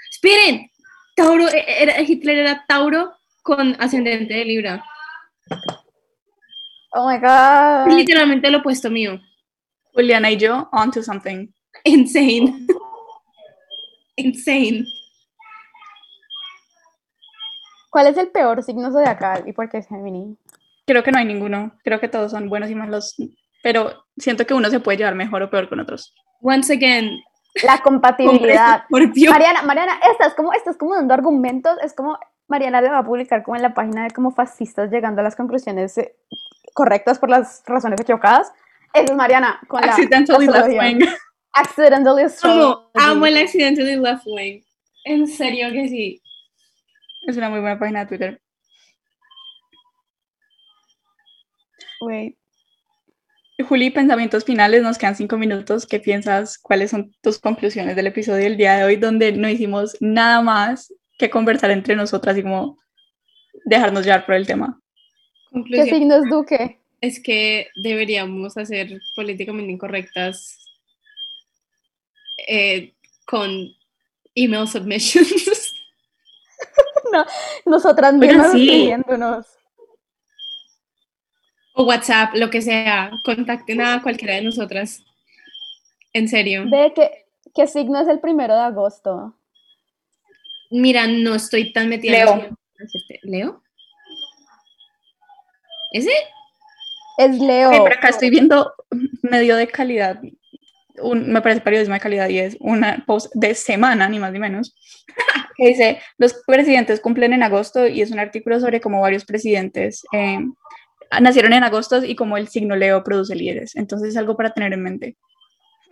[0.09, 0.72] Esperen.
[1.15, 3.13] Tauro, eh, era, Hitler era Tauro
[3.43, 4.84] con ascendente de Libra.
[6.91, 7.88] Oh my god.
[7.89, 9.20] Es literalmente lo opuesto mío.
[9.93, 11.47] Juliana y yo, on to something.
[11.84, 12.68] Insane.
[14.18, 14.86] Insane.
[17.89, 20.38] ¿Cuál es el peor signo zodiacal y por qué es Gemini?
[20.86, 21.72] Creo que no hay ninguno.
[21.84, 23.15] Creo que todos son buenos y malos.
[23.63, 26.13] Pero siento que uno se puede llevar mejor o peor con otros.
[26.41, 27.09] Once again,
[27.63, 28.84] La compatibilidad.
[28.84, 29.32] Escorpio.
[29.32, 33.43] Mariana, Mariana, estás como, estás como dando argumentos, es como, Mariana le va a publicar
[33.43, 36.15] como en la página de como fascistas llegando a las conclusiones eh,
[36.74, 38.51] correctas por las razones equivocadas.
[38.93, 40.82] Eso es Mariana con la Accidentally left astrología.
[40.82, 41.05] wing.
[41.58, 42.89] Accidentally Amo, astrology.
[42.93, 44.64] amo el accidente de Left Wing.
[45.05, 46.22] En serio que sí.
[47.28, 48.41] Es una muy buena página de Twitter.
[52.01, 52.38] Wait.
[53.68, 55.88] Juli, pensamientos finales, nos quedan cinco minutos.
[55.88, 56.60] ¿Qué piensas?
[56.60, 60.93] ¿Cuáles son tus conclusiones del episodio del día de hoy, donde no hicimos nada más
[61.18, 62.78] que conversar entre nosotras y como
[63.66, 64.80] dejarnos llevar por el tema?
[65.49, 66.82] ¿Qué Conclusión signo es Duque?
[67.01, 70.66] es que deberíamos hacer políticamente incorrectas
[72.48, 72.94] eh,
[73.26, 73.50] con
[74.36, 75.74] email submissions.
[77.66, 78.68] Nosotras Oigan, mismas sí.
[78.68, 79.46] escribiéndonos.
[81.74, 83.12] o WhatsApp, lo que sea.
[83.24, 85.04] Contacten a cualquiera de nosotras.
[86.14, 86.66] En serio.
[86.70, 89.36] Ve que, ¿qué signo es el primero de agosto?
[90.70, 92.34] Mira, no estoy tan metida Leo.
[92.34, 92.58] en.
[93.24, 93.64] ¿Leo?
[95.92, 96.12] ¿Ese?
[97.18, 97.70] Es Leo.
[97.70, 98.74] Ok, pero acá estoy viendo
[99.22, 100.20] medio de calidad,
[101.02, 104.39] un- me parece periodismo de calidad y es una post de semana, ni más ni
[104.39, 104.76] menos,
[105.58, 110.04] que dice, los presidentes cumplen en agosto y es un artículo sobre cómo varios presidentes
[110.12, 110.39] eh,
[111.22, 113.76] nacieron en agosto y cómo el signo Leo produce líderes.
[113.76, 115.16] Entonces es algo para tener en mente.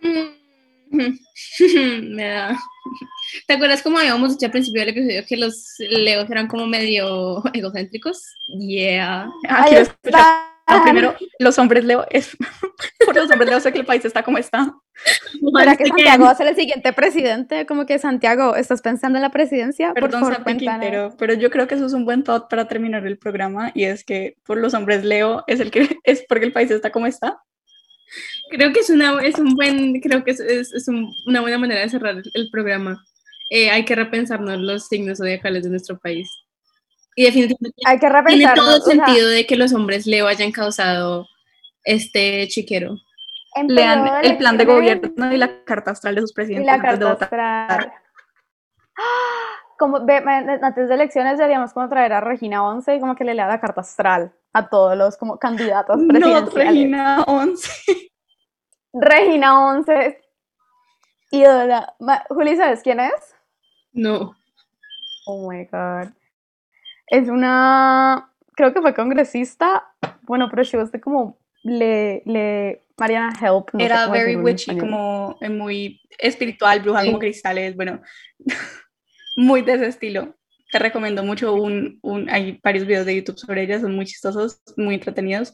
[0.90, 2.56] Me da.
[3.46, 7.42] ¿Te acuerdas cómo habíamos dicho al principio del episodio que los leos eran como medio
[7.52, 8.22] egocéntricos?
[8.58, 9.28] Yeah.
[9.48, 10.82] Ah, Está.
[10.82, 12.36] primero, los hombres Leo, es,
[13.06, 14.74] por los hombres Leo sé que el país está como está.
[15.58, 17.66] ¿Será que Santiago va a ser el siguiente presidente?
[17.66, 19.88] Como que Santiago, ¿estás pensando en la presidencia?
[19.94, 20.80] Por Perdón, favor, Santi cuéntanos.
[20.82, 23.84] Quintero, pero yo creo que eso es un buen thought para terminar el programa y
[23.84, 27.06] es que por los hombres Leo es el que es porque el país está como
[27.06, 27.38] está.
[28.50, 31.58] Creo que es una es un buen, creo que es, es- es un- una buena
[31.58, 33.02] manera de cerrar el, el programa.
[33.50, 36.28] Eh, hay que repensarnos los signos zodiacales de nuestro país.
[37.18, 41.26] Y definitivamente Hay que tiene todo el sentido de que los hombres Leo hayan causado
[41.82, 42.98] este chiquero.
[43.68, 46.98] Lean el plan de gobierno y la carta astral de sus y presidentes la antes
[47.00, 47.70] de carta votar.
[47.70, 47.92] astral.
[49.78, 53.24] Como, ve, ma- antes de elecciones deberíamos como traer a Regina 11 y como que
[53.24, 56.54] le lea la carta astral a todos los como candidatos No, presidenciales.
[56.54, 57.70] Regina 11.
[58.94, 60.18] Regina 11.
[61.30, 61.94] Ídola.
[62.30, 63.34] Juli, ¿sabes quién es?
[63.92, 64.34] No.
[65.26, 66.08] Oh my god.
[67.08, 69.84] Es una, creo que fue congresista,
[70.22, 73.72] bueno, pero she was the como, le, le, Mariana Help.
[73.72, 77.06] no Era very witchy, como eh, muy espiritual, bruja Sí.
[77.06, 78.00] como cristales, bueno,
[79.36, 80.36] muy de ese estilo.
[80.72, 84.62] Te recomiendo mucho un, un, hay varios videos de YouTube sobre ella, son muy chistosos,
[84.76, 85.52] muy entretenidos.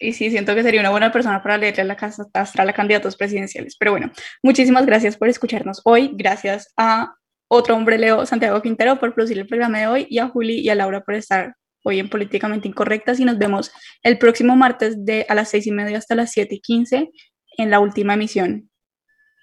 [0.00, 3.16] Y sí, siento que sería una buena persona para leerle la casa astral a candidatos
[3.16, 3.76] presidenciales.
[3.78, 4.10] Pero bueno,
[4.42, 6.10] muchísimas gracias por escucharnos hoy.
[6.14, 7.14] Gracias a
[7.48, 10.68] otro hombre Leo, Santiago Quintero, por producir el programa de hoy y a Juli y
[10.68, 13.20] a Laura por estar hoy en Políticamente Incorrectas.
[13.20, 13.72] Y nos vemos
[14.02, 17.10] el próximo martes de a las seis y media hasta las siete y quince
[17.56, 18.70] en la última emisión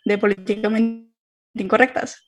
[0.05, 1.11] de Políticamente
[1.53, 2.27] Incorrectas.